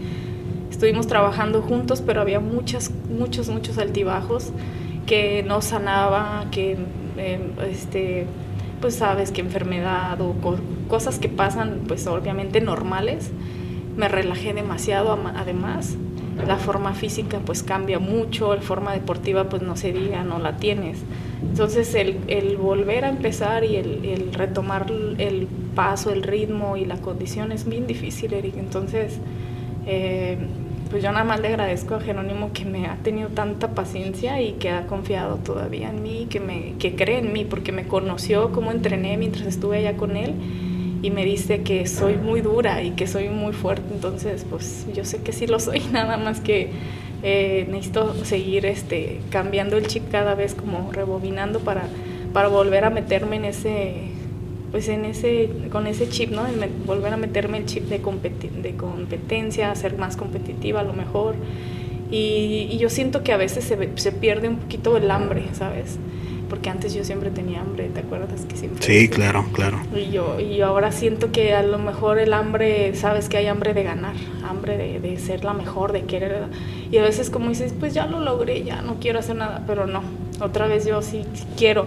estuvimos 0.71 1.07
trabajando 1.07 1.63
juntos, 1.63 2.03
pero 2.05 2.21
había 2.21 2.41
muchas, 2.41 2.91
muchos, 3.09 3.49
muchos 3.49 3.79
altibajos 3.79 4.53
que 5.07 5.43
no 5.43 5.63
sanaba, 5.63 6.47
que, 6.51 6.77
eh, 7.17 7.41
este, 7.71 8.27
pues 8.81 8.97
sabes, 8.97 9.31
que 9.31 9.41
enfermedad 9.41 10.21
o 10.21 10.35
cosas 10.89 11.19
que 11.19 11.29
pasan, 11.29 11.83
pues 11.87 12.07
obviamente 12.07 12.61
normales 12.61 13.31
me 13.97 14.09
relajé 14.09 14.55
demasiado 14.55 15.19
además 15.37 15.97
la 16.47 16.57
forma 16.57 16.95
física 16.95 17.41
pues 17.45 17.63
cambia 17.63 17.99
mucho, 17.99 18.55
la 18.55 18.63
forma 18.63 18.93
deportiva 18.93 19.49
pues 19.49 19.63
no 19.63 19.77
se 19.77 19.93
diga, 19.93 20.25
no 20.25 20.39
la 20.39 20.57
tienes. 20.57 20.99
Entonces 21.43 21.95
el, 21.95 22.57
volver 22.57 23.05
a 23.05 23.11
empezar 23.11 23.65
y 23.65 23.77
el, 23.77 24.05
el, 24.05 24.33
retomar 24.33 24.87
el 25.19 25.47
paso, 25.75 26.11
el 26.11 26.23
ritmo 26.23 26.77
y 26.77 26.85
la 26.85 26.97
condición 26.97 27.53
es 27.53 27.69
bien 27.69 27.87
difícil, 27.87 28.33
Eric. 28.33 28.57
Entonces, 28.57 29.19
eh, 29.87 30.39
pues 30.91 31.03
yo 31.03 31.13
nada 31.13 31.25
más 31.25 31.41
le 31.41 31.49
agradezco 31.49 31.95
a 31.95 32.01
Jerónimo 32.01 32.53
que 32.53 32.65
me 32.65 32.87
ha 32.87 32.97
tenido 32.97 33.29
tanta 33.29 33.75
paciencia 33.75 34.41
y 34.41 34.53
que 34.53 34.71
ha 34.71 34.87
confiado 34.87 35.37
todavía 35.37 35.91
en 35.91 36.03
mí, 36.03 36.27
que, 36.29 36.41
me, 36.41 36.75
que 36.79 36.95
cree 36.95 37.19
en 37.19 37.33
mí, 37.33 37.45
porque 37.45 37.73
me 37.73 37.87
conoció 37.87 38.53
cómo 38.53 38.71
entrené 38.71 39.17
mientras 39.17 39.47
estuve 39.47 39.79
allá 39.79 39.97
con 39.97 40.17
él 40.17 40.35
y 41.03 41.11
me 41.11 41.25
dice 41.25 41.63
que 41.63 41.87
soy 41.87 42.17
muy 42.17 42.41
dura 42.41 42.83
y 42.83 42.93
que 42.93 43.09
soy 43.09 43.29
muy 43.29 43.53
fuerte. 43.53 43.93
Entonces, 43.93 44.47
pues 44.49 44.87
yo 44.95 45.05
sé 45.05 45.19
que 45.19 45.33
sí 45.33 45.47
lo 45.49 45.59
soy, 45.59 45.81
nada 45.93 46.17
más 46.17 46.41
que 46.41 46.71
eh, 47.25 47.67
necesito 47.71 48.25
seguir 48.25 48.65
este, 48.65 49.21
cambiando 49.31 49.77
el 49.77 49.87
chip 49.89 50.11
cada 50.11 50.35
vez, 50.35 50.55
como 50.55 50.91
rebobinando 50.93 51.59
para, 51.59 51.83
para 52.33 52.49
volver 52.49 52.85
a 52.85 52.91
meterme 52.91 53.37
en 53.37 53.45
ese, 53.47 53.95
pues 54.71 54.89
en 54.89 55.05
ese, 55.05 55.51
con 55.71 55.89
ese 55.89 56.09
chip, 56.09 56.31
¿no? 56.31 56.45
volver 56.87 57.13
a 57.13 57.17
meterme 57.17 57.59
el 57.59 57.67
chip 57.67 57.85
de, 57.85 57.99
de 57.99 58.77
competencia, 58.77 59.75
ser 59.75 59.99
más 59.99 60.17
competitiva 60.17 60.81
a 60.81 60.85
lo 60.85 60.93
mejor. 60.93 61.35
Y, 62.11 62.77
yo 62.79 62.91
siento 62.91 63.23
que 63.23 63.33
a 63.33 63.37
veces 63.37 63.65
se, 63.65 63.89
se 63.97 64.13
pierde 64.13 64.49
un 64.49 64.57
poquito 64.57 64.97
el 64.97 65.11
hambre, 65.11 65.45
¿sabes? 65.53 65.99
Porque 66.53 66.69
antes 66.69 66.93
yo 66.93 67.03
siempre 67.03 67.31
tenía 67.31 67.63
hambre, 67.63 67.89
¿te 67.89 68.01
acuerdas 68.01 68.43
que 68.43 68.59
siempre? 68.59 68.85
Sí, 68.85 69.09
claro, 69.09 69.47
claro. 69.55 69.81
Y 69.97 70.11
yo, 70.11 70.39
y 70.39 70.61
ahora 70.61 70.93
siento 70.93 71.33
que 71.33 71.55
a 71.55 71.63
lo 71.63 71.79
mejor 71.79 72.19
el 72.19 72.35
hambre, 72.35 72.95
sabes 72.95 73.31
que 73.31 73.39
hay 73.39 73.47
hambre 73.47 73.73
de 73.73 73.83
ganar, 73.83 74.13
hambre 74.47 74.77
de, 74.77 75.01
de, 75.01 75.17
ser 75.17 75.45
la 75.45 75.55
mejor, 75.55 75.93
de 75.93 76.03
querer. 76.03 76.43
Y 76.91 76.99
a 76.99 77.03
veces 77.05 77.31
como 77.31 77.49
dices, 77.49 77.73
pues 77.81 77.95
ya 77.95 78.05
lo 78.05 78.21
logré, 78.21 78.65
ya 78.65 78.83
no 78.83 78.97
quiero 79.01 79.21
hacer 79.21 79.37
nada, 79.37 79.65
pero 79.67 79.87
no, 79.87 80.03
otra 80.43 80.67
vez 80.67 80.85
yo 80.85 81.01
sí, 81.01 81.25
quiero, 81.57 81.87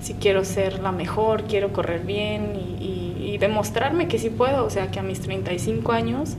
sí 0.00 0.14
quiero 0.20 0.44
ser 0.44 0.78
la 0.78 0.92
mejor, 0.92 1.42
quiero 1.42 1.72
correr 1.72 2.02
bien 2.06 2.52
y, 2.54 3.32
y, 3.32 3.38
demostrarme 3.38 4.06
que 4.06 4.20
sí 4.20 4.30
puedo, 4.30 4.64
o 4.64 4.70
sea, 4.70 4.92
que 4.92 5.00
a 5.00 5.02
mis 5.02 5.18
35 5.18 5.90
años 5.90 6.36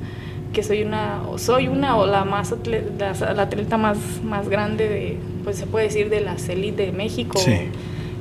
que 0.55 0.63
soy 0.63 0.83
una, 0.83 1.21
o 1.29 1.37
soy 1.37 1.67
una 1.67 1.97
o 1.97 2.07
la 2.07 2.23
más 2.23 2.53
atleta, 2.53 3.13
la 3.33 3.41
atleta 3.43 3.77
más, 3.77 3.97
más 4.23 4.47
grande 4.47 4.87
de, 4.87 5.17
pues 5.43 5.57
se 5.57 5.67
puede 5.67 5.85
decir 5.85 6.09
de 6.09 6.21
las 6.21 6.47
élites 6.47 6.87
de 6.87 6.93
México. 6.93 7.37
Sí. 7.37 7.69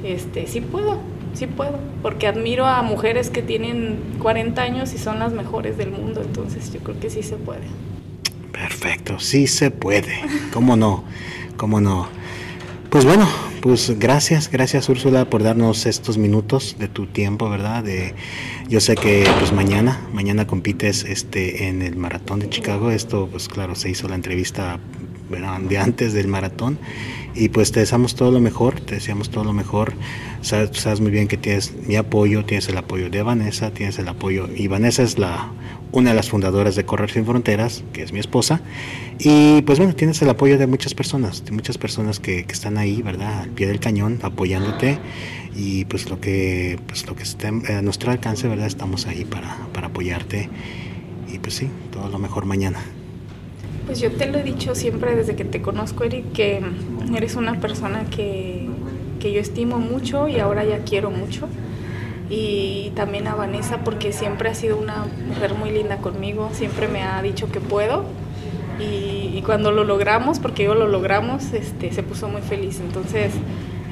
Este, 0.03 0.49
sí 0.49 0.61
puedo, 0.61 0.99
sí 1.33 1.47
puedo, 1.47 1.79
porque 2.03 2.27
admiro 2.27 2.67
a 2.67 2.83
mujeres 2.83 3.31
que 3.31 3.41
tienen 3.41 3.99
40 4.21 4.61
años 4.61 4.93
y 4.93 4.99
son 4.99 5.21
las 5.21 5.33
mejores 5.33 5.79
del 5.79 5.93
mundo, 5.93 6.23
entonces 6.23 6.73
yo 6.73 6.81
creo 6.81 6.99
que 6.99 7.09
sí 7.09 7.23
se 7.23 7.37
puede. 7.37 7.63
Perfecto, 8.51 9.21
sí 9.21 9.47
se 9.47 9.71
puede. 9.71 10.21
¿Cómo 10.53 10.77
no? 10.77 11.05
¿Cómo 11.57 11.81
no? 11.81 12.09
Pues 12.91 13.05
bueno, 13.05 13.29
pues 13.65 13.99
gracias, 13.99 14.51
gracias 14.51 14.91
Úrsula 14.91 15.31
por 15.31 15.43
darnos 15.43 15.87
estos 15.87 16.19
minutos 16.19 16.77
de 16.79 16.87
tu 16.87 17.07
tiempo, 17.07 17.49
¿verdad? 17.49 17.83
De, 17.83 18.15
yo 18.69 18.79
sé 18.79 18.95
que 18.95 19.27
pues 19.39 19.55
mañana, 19.55 20.07
mañana 20.13 20.47
compites 20.47 21.03
este 21.03 21.67
en 21.69 21.81
el 21.81 21.97
maratón 21.97 22.41
de 22.41 22.51
Chicago. 22.51 22.91
Esto, 22.91 23.27
pues 23.31 23.49
claro, 23.49 23.75
se 23.75 23.89
hizo 23.89 24.07
la 24.07 24.17
entrevista 24.17 24.79
de 25.67 25.79
antes 25.79 26.13
del 26.13 26.29
maratón. 26.29 26.79
Y 27.35 27.49
pues 27.49 27.73
te 27.73 27.81
deseamos 27.81 28.15
todo 28.15 28.31
lo 28.31 28.39
mejor, 28.39 28.81
te 28.81 28.97
deseamos 28.97 29.31
todo 29.31 29.45
lo 29.45 29.55
mejor. 29.55 29.95
Sabes, 30.43 30.73
sabes, 30.75 31.01
muy 31.01 31.11
bien 31.11 31.27
que 31.27 31.39
tienes 31.39 31.73
mi 31.87 31.97
apoyo, 31.97 32.45
tienes 32.45 32.69
el 32.69 32.77
apoyo 32.77 33.09
de 33.09 33.23
Vanessa, 33.23 33.71
tienes 33.71 33.99
el 33.99 34.09
apoyo. 34.09 34.47
Y 34.55 34.69
Vanessa 34.69 35.03
es 35.03 35.19
la, 35.19 35.51
una 35.95 36.11
de 36.11 36.17
las 36.17 36.29
fundadoras 36.29 36.75
de 36.75 36.85
Correr 36.85 37.09
Sin 37.09 37.25
Fronteras, 37.25 37.85
que 37.93 38.03
es 38.03 38.13
mi 38.13 38.19
esposa. 38.19 38.61
Y 39.21 39.63
pues 39.63 39.79
bueno, 39.79 39.95
tienes 39.95 40.21
el 40.23 40.29
apoyo 40.29 40.59
de 40.59 40.67
muchas 40.67 40.93
personas, 40.93 41.45
de 41.45 41.53
muchas 41.53 41.79
personas 41.79 42.19
que, 42.19 42.45
que 42.45 42.53
están 42.53 42.79
ahí, 42.79 43.01
¿verdad? 43.01 43.43
Al 43.43 43.51
pie 43.51 43.69
del 43.69 43.79
cañón, 43.79 44.19
apoyándote. 44.23 44.99
Y 45.55 45.85
pues 45.85 46.11
lo 46.11 46.21
que, 46.21 46.81
pues 46.89 47.07
lo 47.07 47.15
que 47.15 47.23
esté 47.23 47.47
a 47.47 47.81
nuestro 47.81 48.11
alcance, 48.11 48.49
¿verdad? 48.49 48.67
Estamos 48.67 49.07
ahí 49.07 49.25
para, 49.25 49.57
para 49.73 49.87
apoyarte. 49.87 50.51
Y 51.33 51.39
pues 51.39 51.55
sí, 51.55 51.69
todo 51.93 52.09
lo 52.09 52.19
mejor 52.19 52.45
mañana. 52.45 52.81
Pues 53.87 54.01
yo 54.01 54.11
te 54.11 54.27
lo 54.27 54.39
he 54.39 54.43
dicho 54.43 54.75
siempre 54.75 55.15
desde 55.15 55.37
que 55.37 55.45
te 55.45 55.63
conozco, 55.63 56.03
Eric, 56.03 56.33
que 56.33 56.61
eres 57.15 57.37
una 57.37 57.61
persona 57.61 58.05
que, 58.11 58.69
que 59.21 59.33
yo 59.33 59.41
estimo 59.41 59.79
mucho 59.79 60.27
y 60.27 60.41
ahora 60.41 60.65
ya 60.65 60.79
quiero 60.81 61.13
mucho. 61.13 61.49
Y 62.31 62.93
también 62.95 63.27
a 63.27 63.35
Vanessa 63.35 63.79
porque 63.85 64.13
siempre 64.13 64.49
ha 64.49 64.55
sido 64.55 64.79
una 64.79 65.07
mujer 65.29 65.55
muy 65.55 65.71
linda 65.71 65.99
conmigo, 65.99 66.49
siempre 66.53 66.89
me 66.89 67.03
ha 67.03 67.21
dicho 67.23 67.51
que 67.51 67.61
puedo. 67.61 68.05
Y, 68.81 69.43
cuando 69.45 69.73
lo 69.73 69.85
logramos, 69.85 70.39
porque 70.39 70.65
yo 70.65 70.75
lo 70.75 70.89
logramos, 70.89 71.53
este, 71.53 71.93
se 71.93 72.03
puso 72.03 72.29
muy 72.29 72.41
feliz. 72.41 72.81
Entonces, 72.81 73.31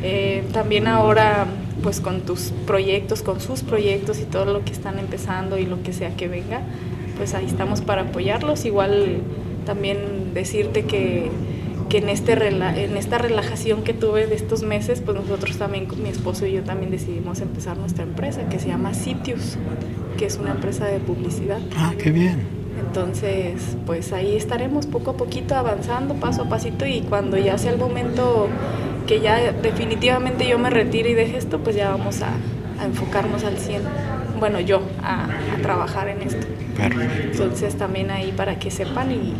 eh, 0.02 0.44
también 0.52 0.88
ahora, 0.88 1.46
pues 1.82 2.00
con 2.00 2.22
tus 2.22 2.52
proyectos, 2.66 3.20
con 3.22 3.38
sus 3.40 3.62
proyectos 3.62 4.18
y 4.18 4.24
todo 4.24 4.46
lo 4.46 4.64
que 4.64 4.72
están 4.72 4.98
empezando 4.98 5.58
y 5.58 5.66
lo 5.66 5.82
que 5.82 5.92
sea 5.92 6.16
que 6.16 6.26
venga, 6.26 6.62
pues 7.18 7.34
ahí 7.34 7.44
estamos 7.44 7.82
para 7.82 8.02
apoyarlos. 8.02 8.64
Igual 8.64 9.18
también 9.66 10.32
decirte 10.32 10.84
que, 10.84 11.30
que 11.92 11.98
en, 11.98 12.08
este 12.08 12.32
en 12.32 12.96
esta 12.96 13.18
relajación 13.18 13.82
que 13.84 13.92
tuve 13.92 14.26
de 14.26 14.34
estos 14.34 14.62
meses, 14.62 15.02
pues 15.02 15.14
nosotros 15.14 15.58
también, 15.58 15.86
mi 16.02 16.08
esposo 16.08 16.46
y 16.46 16.52
yo 16.52 16.62
también 16.62 16.90
decidimos 16.90 17.42
empezar 17.42 17.76
nuestra 17.76 18.02
empresa 18.02 18.48
que 18.48 18.58
se 18.58 18.68
llama 18.68 18.94
Sitius, 18.94 19.58
que 20.16 20.24
es 20.24 20.38
una 20.38 20.52
empresa 20.52 20.86
de 20.86 21.00
publicidad. 21.00 21.58
Ah, 21.76 21.92
qué 22.02 22.10
bien. 22.10 22.46
Entonces, 22.80 23.76
pues 23.84 24.14
ahí 24.14 24.36
estaremos 24.36 24.86
poco 24.86 25.10
a 25.10 25.16
poquito 25.18 25.54
avanzando, 25.54 26.14
paso 26.14 26.44
a 26.44 26.48
pasito 26.48 26.86
y 26.86 27.02
cuando 27.02 27.36
ya 27.36 27.58
sea 27.58 27.72
el 27.72 27.78
momento 27.78 28.48
que 29.06 29.20
ya 29.20 29.52
definitivamente 29.52 30.48
yo 30.48 30.58
me 30.58 30.70
retire 30.70 31.10
y 31.10 31.14
deje 31.14 31.36
esto, 31.36 31.58
pues 31.58 31.76
ya 31.76 31.90
vamos 31.90 32.22
a, 32.22 32.30
a 32.80 32.86
enfocarnos 32.86 33.44
al 33.44 33.58
100 33.58 33.82
bueno, 34.40 34.58
yo 34.60 34.80
a, 35.02 35.26
a 35.26 35.62
trabajar 35.62 36.08
en 36.08 36.22
esto. 36.22 36.46
Perfecto. 36.76 37.44
Entonces 37.44 37.76
también 37.76 38.10
ahí 38.10 38.32
para 38.32 38.58
que 38.58 38.72
sepan 38.72 39.12
y, 39.12 39.34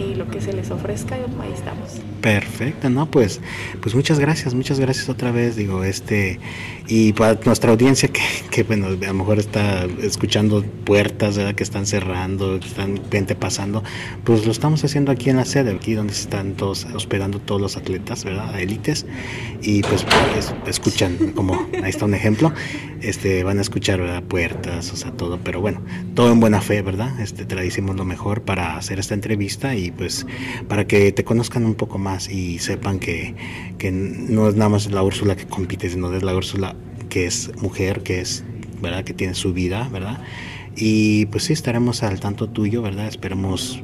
y 0.00 0.14
lo 0.14 0.28
que 0.28 0.40
se 0.40 0.52
les 0.52 0.70
ofrezca, 0.70 1.14
ahí 1.14 1.52
estamos. 1.52 2.00
Perfecto, 2.20 2.90
no, 2.90 3.10
pues, 3.10 3.40
pues 3.80 3.94
muchas 3.94 4.18
gracias, 4.18 4.54
muchas 4.54 4.80
gracias 4.80 5.08
otra 5.08 5.30
vez, 5.30 5.56
digo, 5.56 5.84
este, 5.84 6.38
y 6.86 7.12
para 7.12 7.38
nuestra 7.44 7.70
audiencia 7.70 8.08
que, 8.08 8.20
que 8.50 8.62
bueno, 8.62 8.88
a 8.88 8.90
lo 8.90 9.14
mejor 9.14 9.38
está 9.38 9.86
escuchando 10.02 10.62
puertas, 10.84 11.36
¿verdad? 11.36 11.54
Que 11.54 11.62
están 11.62 11.86
cerrando, 11.86 12.58
que 12.60 12.66
están 12.66 13.00
gente 13.10 13.34
pasando, 13.34 13.82
pues 14.24 14.44
lo 14.44 14.52
estamos 14.52 14.84
haciendo 14.84 15.12
aquí 15.12 15.30
en 15.30 15.36
la 15.36 15.44
sede, 15.44 15.72
aquí 15.72 15.94
donde 15.94 16.12
están 16.12 16.54
todos 16.54 16.86
hospedando 16.94 17.38
todos 17.38 17.60
los 17.60 17.76
atletas, 17.76 18.24
¿verdad? 18.24 18.58
Élites, 18.60 19.06
y 19.62 19.82
pues, 19.82 20.04
pues, 20.32 20.54
escuchan, 20.66 21.32
como 21.34 21.68
ahí 21.82 21.90
está 21.90 22.04
un 22.04 22.14
ejemplo, 22.14 22.52
este, 23.00 23.44
van 23.44 23.58
a 23.58 23.62
escuchar, 23.62 24.00
¿verdad? 24.00 24.22
Puertas, 24.22 24.92
o 24.92 24.96
sea, 24.96 25.12
todo, 25.12 25.38
pero 25.42 25.60
bueno, 25.60 25.80
todo 26.14 26.32
en 26.32 26.40
buena 26.40 26.60
fe, 26.60 26.82
¿verdad? 26.82 27.18
Este, 27.20 27.44
te 27.44 27.54
lo 27.54 28.04
mejor 28.04 28.42
para 28.42 28.76
hacer 28.76 28.98
esta 28.98 29.14
entrevista 29.14 29.74
y 29.74 29.89
pues 29.90 30.26
para 30.68 30.86
que 30.86 31.12
te 31.12 31.24
conozcan 31.24 31.64
un 31.64 31.74
poco 31.74 31.98
más 31.98 32.28
y 32.28 32.58
sepan 32.58 32.98
que, 32.98 33.34
que 33.78 33.90
no 33.90 34.48
es 34.48 34.54
nada 34.54 34.68
más 34.70 34.90
la 34.90 35.02
Úrsula 35.02 35.36
que 35.36 35.46
compite, 35.46 35.90
sino 35.90 36.14
es 36.14 36.22
la 36.22 36.34
Úrsula 36.34 36.76
que 37.08 37.26
es 37.26 37.50
mujer, 37.60 38.02
que 38.02 38.20
es, 38.20 38.44
¿verdad? 38.80 39.04
Que 39.04 39.14
tiene 39.14 39.34
su 39.34 39.52
vida, 39.52 39.88
¿verdad? 39.92 40.20
Y 40.76 41.26
pues 41.26 41.44
sí, 41.44 41.52
estaremos 41.52 42.02
al 42.02 42.20
tanto 42.20 42.48
tuyo, 42.48 42.80
¿verdad? 42.80 43.06
Esperemos 43.08 43.82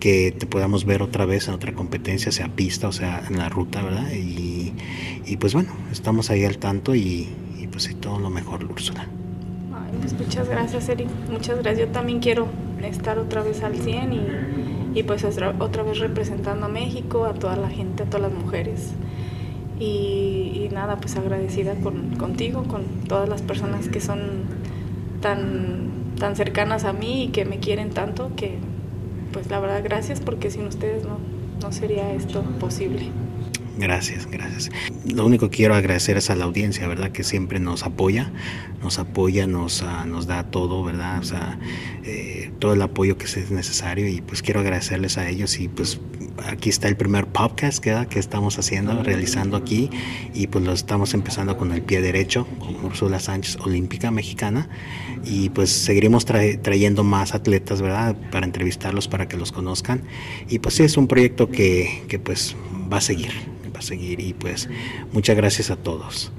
que 0.00 0.32
te 0.32 0.46
podamos 0.46 0.84
ver 0.84 1.02
otra 1.02 1.26
vez 1.26 1.48
en 1.48 1.54
otra 1.54 1.72
competencia, 1.72 2.30
sea 2.30 2.48
pista 2.48 2.88
o 2.88 2.92
sea 2.92 3.24
en 3.28 3.38
la 3.38 3.48
ruta, 3.48 3.82
¿verdad? 3.82 4.10
Y, 4.12 4.72
y 5.26 5.36
pues 5.36 5.54
bueno, 5.54 5.70
estamos 5.90 6.30
ahí 6.30 6.44
al 6.44 6.58
tanto 6.58 6.94
y, 6.94 7.28
y 7.58 7.66
pues 7.66 7.84
sí, 7.84 7.94
todo 7.94 8.18
lo 8.18 8.30
mejor, 8.30 8.64
Úrsula. 8.64 9.06
Pues 10.00 10.12
muchas 10.12 10.48
gracias, 10.48 10.88
Eric. 10.88 11.08
Muchas 11.30 11.58
gracias. 11.58 11.88
Yo 11.88 11.92
también 11.92 12.20
quiero 12.20 12.46
estar 12.82 13.18
otra 13.18 13.42
vez 13.42 13.62
al 13.62 13.76
100 13.76 14.12
y 14.12 14.20
y 14.98 15.04
pues 15.04 15.24
otra 15.24 15.82
vez 15.84 16.00
representando 16.00 16.66
a 16.66 16.68
México, 16.68 17.24
a 17.24 17.32
toda 17.32 17.54
la 17.54 17.68
gente, 17.68 18.02
a 18.02 18.06
todas 18.06 18.32
las 18.32 18.32
mujeres. 18.32 18.94
Y, 19.78 20.68
nada, 20.72 20.96
pues 20.96 21.14
agradecida 21.14 21.76
con, 21.76 22.16
contigo, 22.16 22.64
con 22.64 22.82
todas 23.06 23.28
las 23.28 23.40
personas 23.42 23.88
que 23.88 24.00
son 24.00 24.18
tan, 25.20 26.14
tan 26.18 26.34
cercanas 26.34 26.84
a 26.84 26.92
mí 26.92 27.24
y 27.24 27.28
que 27.28 27.44
me 27.44 27.60
quieren 27.60 27.90
tanto, 27.90 28.32
que 28.34 28.58
pues 29.32 29.48
la 29.50 29.60
verdad 29.60 29.82
gracias 29.84 30.20
porque 30.20 30.50
sin 30.50 30.66
ustedes 30.66 31.04
no, 31.04 31.18
no 31.62 31.70
sería 31.70 32.12
esto 32.12 32.42
posible. 32.58 33.10
Gracias, 33.78 34.28
gracias. 34.28 34.70
Lo 35.06 35.24
único 35.24 35.50
que 35.50 35.58
quiero 35.58 35.74
agradecer 35.76 36.16
es 36.16 36.30
a 36.30 36.34
la 36.34 36.46
audiencia, 36.46 36.88
¿verdad? 36.88 37.12
Que 37.12 37.22
siempre 37.22 37.60
nos 37.60 37.84
apoya, 37.84 38.32
nos 38.82 38.98
apoya, 38.98 39.46
nos, 39.46 39.82
uh, 39.82 40.04
nos 40.04 40.26
da 40.26 40.50
todo, 40.50 40.82
¿verdad? 40.82 41.20
O 41.20 41.22
sea, 41.22 41.60
eh, 42.02 42.50
todo 42.58 42.72
el 42.72 42.82
apoyo 42.82 43.16
que 43.18 43.26
es 43.26 43.50
necesario 43.52 44.08
y 44.08 44.20
pues 44.20 44.42
quiero 44.42 44.60
agradecerles 44.60 45.16
a 45.16 45.28
ellos 45.28 45.60
y 45.60 45.68
pues 45.68 46.00
aquí 46.44 46.70
está 46.70 46.88
el 46.88 46.96
primer 46.96 47.26
podcast 47.26 47.78
que, 47.78 48.06
que 48.10 48.18
estamos 48.18 48.58
haciendo, 48.58 49.00
realizando 49.04 49.56
aquí 49.56 49.90
y 50.34 50.48
pues 50.48 50.64
lo 50.64 50.72
estamos 50.72 51.14
empezando 51.14 51.56
con 51.56 51.72
el 51.72 51.82
pie 51.82 52.00
derecho, 52.00 52.48
con 52.58 52.84
Úrsula 52.84 53.20
Sánchez, 53.20 53.58
olímpica 53.60 54.10
mexicana 54.10 54.68
y 55.24 55.50
pues 55.50 55.70
seguiremos 55.70 56.24
trayendo 56.24 57.04
más 57.04 57.32
atletas, 57.32 57.80
¿verdad? 57.80 58.16
Para 58.32 58.44
entrevistarlos, 58.44 59.06
para 59.06 59.28
que 59.28 59.36
los 59.36 59.52
conozcan 59.52 60.02
y 60.48 60.58
pues 60.58 60.74
sí, 60.74 60.82
es 60.82 60.96
un 60.96 61.06
proyecto 61.06 61.48
que, 61.48 62.02
que 62.08 62.18
pues 62.18 62.56
va 62.92 62.98
a 62.98 63.02
seguir, 63.02 63.30
va 63.78 63.80
a 63.80 63.82
seguir 63.82 64.18
y 64.20 64.34
pues 64.34 64.68
muchas 65.12 65.36
gracias 65.36 65.70
a 65.70 65.76
todos. 65.76 66.32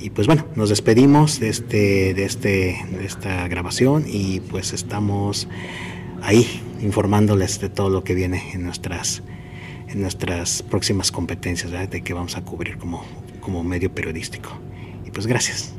Y 0.00 0.10
pues 0.10 0.26
bueno, 0.26 0.46
nos 0.54 0.68
despedimos 0.68 1.40
de, 1.40 1.48
este, 1.48 2.14
de, 2.14 2.24
este, 2.24 2.84
de 2.90 3.04
esta 3.04 3.48
grabación 3.48 4.04
y 4.06 4.40
pues 4.40 4.72
estamos 4.72 5.48
ahí 6.22 6.62
informándoles 6.82 7.60
de 7.60 7.70
todo 7.70 7.90
lo 7.90 8.04
que 8.04 8.14
viene 8.14 8.52
en 8.52 8.62
nuestras, 8.62 9.22
en 9.88 10.02
nuestras 10.02 10.62
próximas 10.62 11.10
competencias, 11.10 11.90
de 11.90 12.02
que 12.02 12.12
vamos 12.12 12.36
a 12.36 12.42
cubrir 12.42 12.78
como, 12.78 13.04
como 13.40 13.64
medio 13.64 13.92
periodístico. 13.92 14.50
Y 15.06 15.10
pues 15.10 15.26
gracias. 15.26 15.74